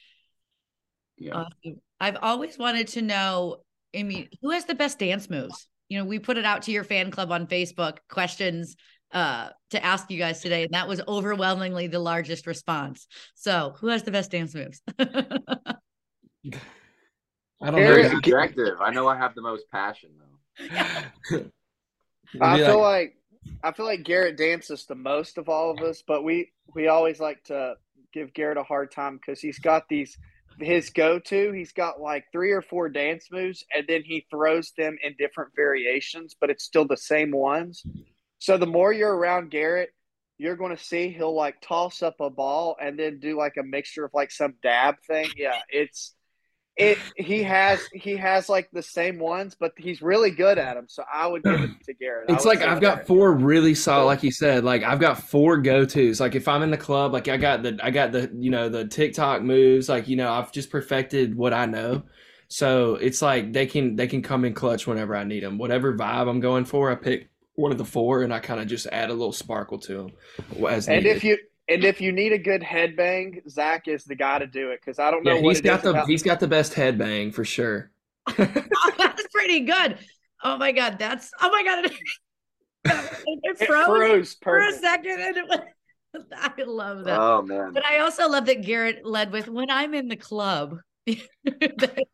yeah. 1.17 1.33
Awesome. 1.33 1.81
I've 1.99 2.17
always 2.21 2.57
wanted 2.57 2.87
to 2.89 3.01
know, 3.01 3.57
I 3.97 4.03
mean, 4.03 4.27
who 4.41 4.51
has 4.51 4.65
the 4.65 4.75
best 4.75 4.99
dance 4.99 5.29
moves? 5.29 5.67
You 5.89 5.99
know, 5.99 6.05
we 6.05 6.19
put 6.19 6.37
it 6.37 6.45
out 6.45 6.63
to 6.63 6.71
your 6.71 6.83
fan 6.83 7.11
club 7.11 7.31
on 7.31 7.47
Facebook 7.47 7.97
questions 8.09 8.75
uh 9.13 9.49
to 9.69 9.83
ask 9.85 10.11
you 10.11 10.17
guys 10.17 10.41
today, 10.41 10.63
and 10.63 10.73
that 10.73 10.87
was 10.87 11.01
overwhelmingly 11.07 11.87
the 11.87 11.99
largest 11.99 12.45
response. 12.45 13.07
So 13.35 13.73
who 13.79 13.87
has 13.87 14.03
the 14.03 14.11
best 14.11 14.31
dance 14.31 14.53
moves? 14.53 14.81
I 14.99 15.75
don't 17.71 17.75
very 17.75 18.03
know. 18.03 18.09
subjective 18.09 18.75
i 18.79 18.91
know 18.91 19.07
i 19.07 19.17
have 19.17 19.33
the 19.33 19.41
most 19.41 19.63
passion 19.71 20.11
though 20.19 20.65
It'd 21.37 21.51
I 22.41 22.57
feel 22.57 22.81
like- 22.81 22.83
like 22.83 23.13
I 23.63 23.71
feel 23.71 23.85
like 23.85 24.03
Garrett 24.03 24.37
dances 24.37 24.85
the 24.85 24.95
most 24.95 25.37
of 25.37 25.47
all 25.47 25.71
of 25.71 25.79
us, 25.79 26.03
but 26.05 26.25
we 26.25 26.51
we 26.75 26.89
always 26.89 27.21
like 27.21 27.41
to 27.45 27.75
give 28.13 28.33
Garrett 28.33 28.57
a 28.57 28.63
hard 28.63 28.91
time 28.91 29.15
because 29.15 29.39
he's 29.39 29.59
got 29.59 29.87
these 29.87 30.17
his 30.59 30.89
go 30.89 31.19
to. 31.19 31.51
He's 31.51 31.71
got 31.71 32.01
like 32.01 32.25
three 32.31 32.51
or 32.51 32.61
four 32.61 32.89
dance 32.89 33.27
moves, 33.31 33.63
and 33.73 33.85
then 33.87 34.03
he 34.03 34.25
throws 34.29 34.71
them 34.77 34.97
in 35.03 35.15
different 35.17 35.51
variations, 35.55 36.35
but 36.39 36.49
it's 36.49 36.63
still 36.63 36.85
the 36.85 36.97
same 36.97 37.31
ones. 37.31 37.83
So 38.39 38.57
the 38.57 38.67
more 38.67 38.91
you're 38.91 39.15
around 39.15 39.51
Garrett, 39.51 39.89
you're 40.37 40.55
going 40.55 40.75
to 40.75 40.83
see 40.83 41.09
he'll 41.09 41.35
like 41.35 41.61
toss 41.61 42.03
up 42.03 42.15
a 42.19 42.29
ball 42.29 42.77
and 42.79 42.97
then 42.97 43.19
do 43.19 43.35
like 43.37 43.55
a 43.59 43.63
mixture 43.63 44.05
of 44.05 44.11
like 44.13 44.31
some 44.31 44.53
dab 44.61 44.95
thing. 45.07 45.29
Yeah, 45.35 45.59
it's 45.69 46.13
it. 46.77 46.99
He 47.15 47.43
has 47.43 47.87
he 47.93 48.15
has 48.17 48.49
like 48.49 48.69
the 48.71 48.83
same 48.83 49.19
ones, 49.19 49.55
but 49.59 49.73
he's 49.77 50.01
really 50.01 50.31
good 50.31 50.57
at 50.57 50.75
them. 50.75 50.85
So 50.87 51.03
I 51.11 51.27
would 51.27 51.45
give 51.45 51.61
it 51.61 51.71
to 51.85 51.93
Garrett. 51.93 52.29
It's 52.29 52.45
like 52.45 52.61
I've 52.61 52.81
got 52.81 53.05
Garrett. 53.05 53.07
four 53.07 53.33
really 53.33 53.73
solid, 53.73 54.05
like 54.05 54.21
you 54.23 54.31
said, 54.31 54.63
like 54.65 54.83
I've 54.83 54.99
got 54.99 55.23
four 55.23 55.57
go 55.57 55.85
tos. 55.85 56.19
Like 56.19 56.35
if 56.35 56.47
I'm 56.47 56.61
in 56.61 56.71
the 56.71 56.77
club, 56.77 57.13
like 57.13 57.27
I 57.29 57.37
got 57.37 57.63
the 57.63 57.79
I 57.81 57.89
got 57.91 58.11
the 58.11 58.29
you 58.37 58.49
know 58.51 58.69
the 58.69 58.85
TikTok 58.85 59.41
moves. 59.43 59.87
Like 59.89 60.07
you 60.07 60.15
know 60.17 60.31
I've 60.31 60.51
just 60.51 60.69
perfected 60.69 61.35
what 61.35 61.53
I 61.53 61.65
know. 61.65 62.03
So 62.49 62.95
it's 62.95 63.21
like 63.21 63.53
they 63.53 63.65
can 63.65 63.95
they 63.95 64.07
can 64.07 64.21
come 64.21 64.45
in 64.45 64.53
clutch 64.53 64.87
whenever 64.87 65.15
I 65.15 65.23
need 65.23 65.43
them. 65.43 65.57
Whatever 65.57 65.97
vibe 65.97 66.29
I'm 66.29 66.39
going 66.41 66.65
for, 66.65 66.91
I 66.91 66.95
pick 66.95 67.29
one 67.55 67.71
of 67.71 67.77
the 67.77 67.85
four 67.85 68.23
and 68.23 68.33
I 68.33 68.39
kind 68.39 68.59
of 68.61 68.67
just 68.67 68.87
add 68.87 69.09
a 69.09 69.13
little 69.13 69.33
sparkle 69.33 69.79
to 69.79 69.93
them 69.97 70.11
as 70.69 70.87
And 70.87 71.05
needed. 71.05 71.17
if 71.17 71.23
you 71.23 71.37
and 71.69 71.83
if 71.83 71.99
you 72.01 72.11
need 72.11 72.31
a 72.33 72.37
good 72.37 72.61
headbang, 72.61 73.47
Zach 73.49 73.87
is 73.87 74.03
the 74.05 74.15
guy 74.15 74.39
to 74.39 74.47
do 74.47 74.71
it 74.71 74.79
because 74.81 74.99
I 74.99 75.11
don't 75.11 75.23
know 75.23 75.35
yeah, 75.35 75.41
what 75.41 75.49
he's 75.49 75.59
it 75.59 75.63
got 75.63 75.83
the 75.83 75.89
about- 75.91 76.07
he's 76.07 76.23
got 76.23 76.39
the 76.39 76.47
best 76.47 76.73
headbang 76.73 77.33
for 77.33 77.45
sure. 77.45 77.91
Oh, 78.39 78.91
that's 78.97 79.27
pretty 79.33 79.61
good. 79.61 79.97
Oh 80.43 80.57
my 80.57 80.71
god, 80.71 80.97
that's 80.99 81.31
oh 81.41 81.49
my 81.49 81.63
god, 81.63 81.85
it, 81.85 81.91
it 82.85 83.39
It 83.43 83.67
froze 83.67 83.85
froze 83.85 84.37
for 84.41 84.59
a 84.59 84.73
second, 84.73 85.19
and 85.21 85.37
it 85.37 85.47
was. 85.47 85.59
I 86.33 86.63
love 86.63 87.03
that. 87.03 87.19
oh 87.19 87.41
man 87.43 87.73
but 87.73 87.85
I 87.85 87.99
also 87.99 88.27
love 88.27 88.45
that 88.45 88.63
Garrett 88.63 89.05
led 89.05 89.31
with 89.31 89.47
when 89.47 89.69
I'm 89.69 89.93
in 89.93 90.07
the 90.07 90.15
club. 90.15 90.77
You 91.05 91.17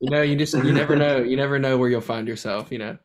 know, 0.01 0.21
you 0.21 0.35
just 0.35 0.53
you 0.53 0.71
never 0.71 0.95
know. 0.95 1.17
You 1.17 1.35
never 1.37 1.57
know 1.57 1.77
where 1.77 1.89
you'll 1.89 2.01
find 2.01 2.27
yourself. 2.27 2.71
You 2.71 2.77
know. 2.79 2.97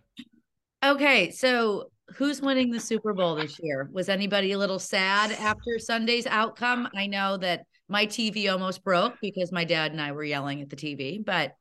okay, 0.85 1.31
so 1.31 1.91
who's 2.15 2.41
winning 2.41 2.71
the 2.71 2.81
Super 2.81 3.13
Bowl 3.13 3.35
this 3.35 3.59
year? 3.63 3.89
Was 3.93 4.09
anybody 4.09 4.53
a 4.53 4.59
little 4.59 4.79
sad 4.79 5.33
after 5.33 5.79
Sunday's 5.79 6.27
outcome? 6.27 6.89
I 6.95 7.07
know 7.07 7.37
that 7.39 7.65
my 7.89 8.07
TV 8.07 8.51
almost 8.51 8.85
broke 8.85 9.15
because 9.21 9.53
my 9.53 9.65
dad 9.65 9.93
and 9.93 10.01
I 10.01 10.13
were 10.13 10.25
yelling 10.25 10.61
at 10.61 10.71
the 10.71 10.77
TV, 10.77 11.25
but 11.25 11.55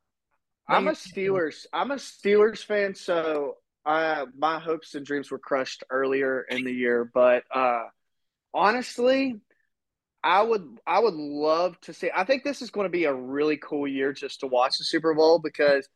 I'm 0.70 0.88
a 0.88 0.92
Steelers. 0.92 1.66
I'm 1.72 1.92
a 1.92 1.96
Steelers 1.96 2.64
fan, 2.64 2.94
so 2.96 3.56
uh, 3.86 4.26
my 4.38 4.60
hopes 4.60 4.96
and 4.96 5.06
dreams 5.06 5.32
were 5.32 5.40
crushed 5.40 5.84
earlier 5.90 6.42
in 6.42 6.66
the 6.66 6.74
year. 6.74 7.10
But 7.14 7.44
uh, 7.54 7.84
honestly, 8.54 9.40
I 10.24 10.42
would 10.42 10.80
I 10.86 11.00
would 11.00 11.14
love 11.14 11.80
to 11.82 11.94
see. 11.94 12.10
I 12.14 12.26
think 12.26 12.44
this 12.44 12.62
is 12.62 12.70
going 12.70 12.86
to 12.86 12.90
be 12.90 13.06
a 13.06 13.14
really 13.14 13.58
cool 13.58 13.88
year 13.88 14.12
just 14.12 14.42
to 14.42 14.48
watch 14.48 14.78
the 14.78 14.84
Super 14.84 15.14
Bowl 15.14 15.40
because 15.40 15.88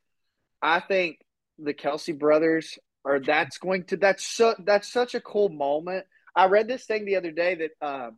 I 0.62 0.80
think 0.80 1.18
the 1.60 1.74
Kelce 1.74 2.18
brothers 2.18 2.78
are. 3.06 3.20
That's 3.20 3.58
going 3.58 3.86
to 3.86 3.98
that's 3.98 4.26
so 4.26 4.56
that's 4.60 4.92
such 4.92 5.16
a 5.16 5.22
cool 5.22 5.50
moment. 5.50 6.06
I 6.36 6.46
read 6.46 6.68
this 6.68 6.86
thing 6.86 7.06
the 7.06 7.18
other 7.18 7.32
day 7.32 7.56
that. 7.56 7.86
Um, 7.86 8.18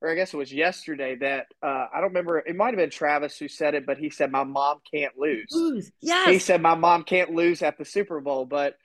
or 0.00 0.10
I 0.10 0.14
guess 0.14 0.32
it 0.32 0.36
was 0.36 0.52
yesterday 0.52 1.16
that 1.16 1.46
uh, 1.60 1.86
I 1.92 2.00
don't 2.00 2.10
remember. 2.10 2.38
It 2.38 2.54
might 2.54 2.68
have 2.68 2.76
been 2.76 2.90
Travis 2.90 3.36
who 3.36 3.48
said 3.48 3.74
it, 3.74 3.84
but 3.84 3.98
he 3.98 4.10
said, 4.10 4.30
"My 4.30 4.44
mom 4.44 4.78
can't 4.92 5.18
lose." 5.18 5.48
Lose. 5.50 5.90
He 6.30 6.38
said, 6.38 6.62
"My 6.62 6.76
mom 6.76 7.02
can't 7.02 7.34
lose 7.34 7.62
at 7.62 7.78
the 7.78 7.84
Super 7.84 8.20
Bowl," 8.20 8.44
but 8.46 8.76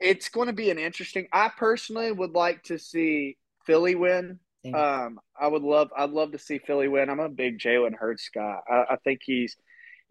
it's 0.00 0.30
going 0.30 0.46
to 0.46 0.54
be 0.54 0.70
an 0.70 0.78
interesting. 0.78 1.28
I 1.32 1.50
personally 1.56 2.10
would 2.10 2.32
like 2.32 2.62
to 2.64 2.78
see 2.78 3.36
Philly 3.66 3.94
win. 3.94 4.38
Um, 4.74 5.18
I 5.38 5.48
would 5.48 5.62
love. 5.62 5.90
I'd 5.96 6.10
love 6.10 6.32
to 6.32 6.38
see 6.38 6.58
Philly 6.58 6.88
win. 6.88 7.10
I'm 7.10 7.20
a 7.20 7.28
big 7.28 7.58
Jalen 7.58 7.94
Hurts 7.94 8.30
guy. 8.34 8.58
I, 8.68 8.94
I 8.94 8.96
think 9.04 9.20
he's 9.24 9.56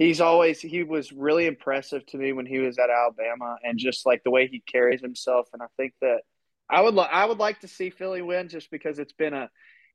he's 0.02 0.20
always 0.20 0.60
he 0.60 0.82
was 0.82 1.12
really 1.12 1.46
impressive 1.46 2.04
to 2.08 2.18
me 2.18 2.34
when 2.34 2.48
he 2.48 2.58
was 2.58 2.80
at 2.80 2.90
Alabama 2.90 3.58
and 3.64 3.78
just 3.78 4.04
like 4.06 4.24
the 4.24 4.32
way 4.32 4.48
he 4.48 4.60
carries 4.60 5.00
himself 5.00 5.48
and 5.54 5.62
I 5.62 5.68
think 5.78 5.94
that 6.02 6.22
I 6.70 6.82
would 6.82 6.96
li- 6.96 7.08
I 7.12 7.26
would 7.26 7.38
like 7.38 7.60
to 7.60 7.68
see 7.68 7.92
Philly 7.92 8.24
win 8.24 8.50
just 8.50 8.72
because 8.72 8.98
it's 8.98 9.14
been 9.14 9.36
a 9.36 9.50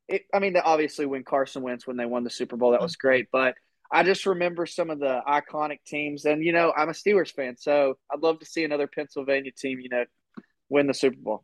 it, 0.07 0.23
I 0.33 0.39
mean 0.39 0.55
obviously 0.55 1.05
when 1.05 1.25
Carson 1.25 1.61
Wentz 1.61 1.85
when 1.85 1.97
they 1.97 2.05
won 2.05 2.23
the 2.23 2.29
Super 2.29 2.55
Bowl 2.55 2.71
that 2.71 2.81
was 2.81 2.95
great 2.95 3.27
but 3.33 3.55
I 3.91 4.03
just 4.03 4.25
remember 4.25 4.65
some 4.65 4.89
of 4.89 4.99
the 4.99 5.19
iconic 5.27 5.79
teams 5.85 6.23
and 6.23 6.41
you 6.41 6.53
know 6.53 6.71
I'm 6.75 6.89
a 6.89 6.93
Steelers 6.93 7.33
fan 7.33 7.57
so 7.57 7.97
I'd 8.09 8.23
love 8.23 8.39
to 8.39 8.45
see 8.45 8.63
another 8.63 8.87
Pennsylvania 8.87 9.51
team 9.51 9.81
you 9.81 9.89
know 9.89 10.05
win 10.69 10.87
the 10.87 10.93
Super 10.93 11.19
Bowl. 11.19 11.43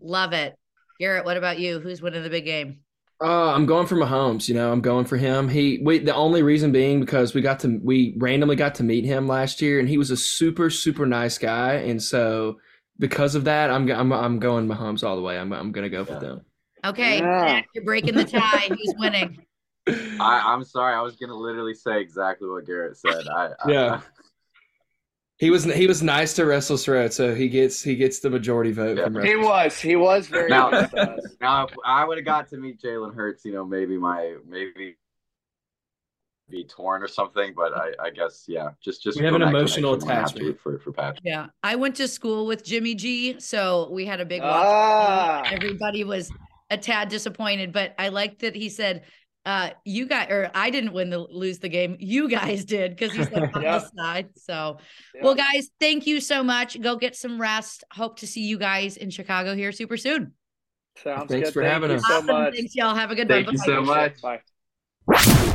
Love 0.00 0.32
it. 0.32 0.54
Garrett, 1.00 1.24
what 1.24 1.36
about 1.36 1.58
you? 1.58 1.80
Who's 1.80 2.00
winning 2.00 2.22
the 2.22 2.30
big 2.30 2.44
game? 2.44 2.80
Uh, 3.22 3.52
I'm 3.52 3.64
going 3.64 3.86
for 3.86 3.96
Mahomes. 3.96 4.48
You 4.48 4.54
know, 4.54 4.70
I'm 4.70 4.80
going 4.80 5.06
for 5.06 5.16
him. 5.16 5.48
He, 5.48 5.80
we, 5.82 5.98
the 5.98 6.14
only 6.14 6.42
reason 6.42 6.70
being 6.70 7.00
because 7.00 7.34
we 7.34 7.40
got 7.40 7.60
to, 7.60 7.80
we 7.82 8.14
randomly 8.18 8.56
got 8.56 8.74
to 8.76 8.82
meet 8.82 9.04
him 9.04 9.26
last 9.26 9.62
year, 9.62 9.78
and 9.78 9.88
he 9.88 9.96
was 9.96 10.10
a 10.10 10.16
super, 10.16 10.68
super 10.68 11.06
nice 11.06 11.38
guy, 11.38 11.74
and 11.74 12.02
so 12.02 12.58
because 12.98 13.34
of 13.34 13.44
that, 13.44 13.70
I'm, 13.70 13.90
I'm, 13.90 14.12
I'm 14.12 14.38
going 14.38 14.68
Mahomes 14.68 15.02
all 15.02 15.16
the 15.16 15.22
way. 15.22 15.38
I'm, 15.38 15.52
I'm 15.52 15.72
gonna 15.72 15.88
go 15.88 16.04
for 16.04 16.18
them. 16.18 16.42
Okay, 16.84 17.18
Yeah. 17.18 17.62
You're 17.74 17.84
breaking 17.84 18.14
the 18.14 18.24
tie. 18.24 18.68
Who's 18.68 18.94
winning? 18.98 19.44
I, 19.88 20.42
I'm 20.46 20.64
sorry. 20.64 20.94
I 20.94 21.00
was 21.00 21.16
gonna 21.16 21.34
literally 21.34 21.74
say 21.74 22.00
exactly 22.00 22.48
what 22.48 22.66
Garrett 22.66 22.96
said. 22.96 23.26
I, 23.28 23.50
I 23.64 23.70
Yeah. 23.70 24.00
He 25.38 25.50
was, 25.50 25.64
he 25.64 25.86
was 25.86 26.02
nice 26.02 26.32
to 26.34 26.46
Russell 26.46 26.78
Stroud, 26.78 27.12
so 27.12 27.34
he 27.34 27.48
gets, 27.50 27.82
he 27.82 27.94
gets 27.94 28.20
the 28.20 28.30
majority 28.30 28.72
vote 28.72 28.96
Yeah. 28.96 29.04
from 29.04 29.22
He 29.22 29.36
was 29.36 29.78
he 29.78 29.94
was 29.94 30.28
very 30.28 30.48
Now- 30.48 30.70
nice 30.70 30.90
to 30.90 31.10
us. 31.12 31.36
Now, 31.40 31.66
if 31.66 31.74
I 31.84 32.04
would 32.04 32.16
have 32.16 32.24
got 32.24 32.48
to 32.50 32.56
meet 32.56 32.80
Jalen 32.80 33.14
Hurts, 33.14 33.44
you 33.44 33.52
know, 33.52 33.64
maybe 33.64 33.98
my 33.98 34.36
maybe 34.48 34.96
be 36.48 36.64
torn 36.64 37.02
or 37.02 37.08
something. 37.08 37.52
But 37.54 37.76
I, 37.76 37.90
I 38.00 38.10
guess, 38.10 38.44
yeah, 38.48 38.70
just 38.82 39.02
just 39.02 39.18
We 39.18 39.24
have 39.26 39.34
an 39.34 39.42
emotional 39.42 39.98
connection, 39.98 40.02
I'm 40.02 40.08
gonna 40.08 40.20
have 40.20 40.30
to 40.32 40.36
attachment. 40.38 40.60
for 40.60 40.78
for 40.78 40.92
Patrick. 40.92 41.20
Yeah, 41.24 41.46
I 41.62 41.76
went 41.76 41.96
to 41.96 42.08
school 42.08 42.46
with 42.46 42.64
Jimmy 42.64 42.94
G, 42.94 43.38
so 43.38 43.90
we 43.92 44.06
had 44.06 44.20
a 44.20 44.24
big 44.24 44.40
watch. 44.42 44.52
Ah. 44.54 45.42
Everybody 45.50 46.04
was 46.04 46.30
a 46.70 46.78
tad 46.78 47.08
disappointed, 47.10 47.72
but 47.72 47.94
I 47.98 48.08
liked 48.08 48.40
that 48.40 48.54
he 48.56 48.68
said, 48.70 49.02
uh, 49.46 49.70
"You 49.86 50.06
guys," 50.06 50.28
or 50.30 50.50
I 50.54 50.68
didn't 50.68 50.92
win 50.92 51.08
the 51.08 51.18
lose 51.20 51.58
the 51.60 51.68
game. 51.70 51.96
You 52.00 52.28
guys 52.28 52.64
did 52.66 52.94
because 52.96 53.12
he's 53.16 53.30
like 53.30 53.56
on 53.56 53.62
Yeah. 53.62 53.78
the 53.78 53.90
side. 53.96 54.28
So, 54.36 54.78
Yeah. 55.14 55.22
well, 55.22 55.34
guys, 55.34 55.70
thank 55.80 56.06
you 56.06 56.20
so 56.20 56.42
much. 56.42 56.78
Go 56.80 56.96
get 56.96 57.16
some 57.16 57.40
rest. 57.40 57.84
Hope 57.92 58.18
to 58.18 58.26
see 58.26 58.42
you 58.42 58.58
guys 58.58 58.98
in 58.98 59.08
Chicago 59.08 59.54
here 59.54 59.72
super 59.72 59.96
soon. 59.96 60.32
Sounds 61.02 61.30
Thanks 61.30 61.48
good. 61.48 61.54
for 61.54 61.62
Thank 61.62 61.72
having 61.72 61.90
you 61.90 61.96
us. 61.96 62.06
so 62.06 62.14
Awesome. 62.14 62.26
much. 62.26 62.54
Thanks, 62.56 62.74
y'all. 62.74 62.94
Have 62.94 63.10
a 63.10 63.14
good 63.14 63.28
Thank 63.28 63.46
one. 63.46 63.54
you 63.54 63.58
so 63.64 63.82
much. 63.82 64.20
Bye. 64.20 65.52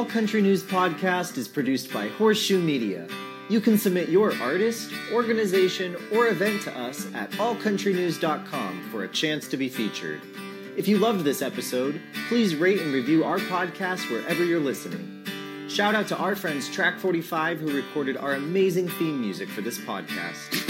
All 0.00 0.06
Country 0.06 0.40
News 0.40 0.62
podcast 0.62 1.36
is 1.36 1.46
produced 1.46 1.92
by 1.92 2.08
Horseshoe 2.08 2.58
Media. 2.58 3.06
You 3.50 3.60
can 3.60 3.76
submit 3.76 4.08
your 4.08 4.34
artist, 4.40 4.90
organization, 5.12 5.94
or 6.10 6.28
event 6.28 6.62
to 6.62 6.74
us 6.74 7.06
at 7.12 7.30
allcountrynews.com 7.32 8.88
for 8.90 9.04
a 9.04 9.08
chance 9.08 9.46
to 9.48 9.58
be 9.58 9.68
featured. 9.68 10.22
If 10.74 10.88
you 10.88 10.96
loved 10.96 11.22
this 11.22 11.42
episode, 11.42 12.00
please 12.30 12.56
rate 12.56 12.80
and 12.80 12.94
review 12.94 13.24
our 13.24 13.40
podcast 13.40 14.10
wherever 14.10 14.42
you're 14.42 14.58
listening. 14.58 15.22
Shout 15.68 15.94
out 15.94 16.08
to 16.08 16.16
our 16.16 16.34
friends 16.34 16.70
Track 16.70 16.98
45 16.98 17.60
who 17.60 17.76
recorded 17.76 18.16
our 18.16 18.32
amazing 18.32 18.88
theme 18.88 19.20
music 19.20 19.50
for 19.50 19.60
this 19.60 19.76
podcast. 19.80 20.69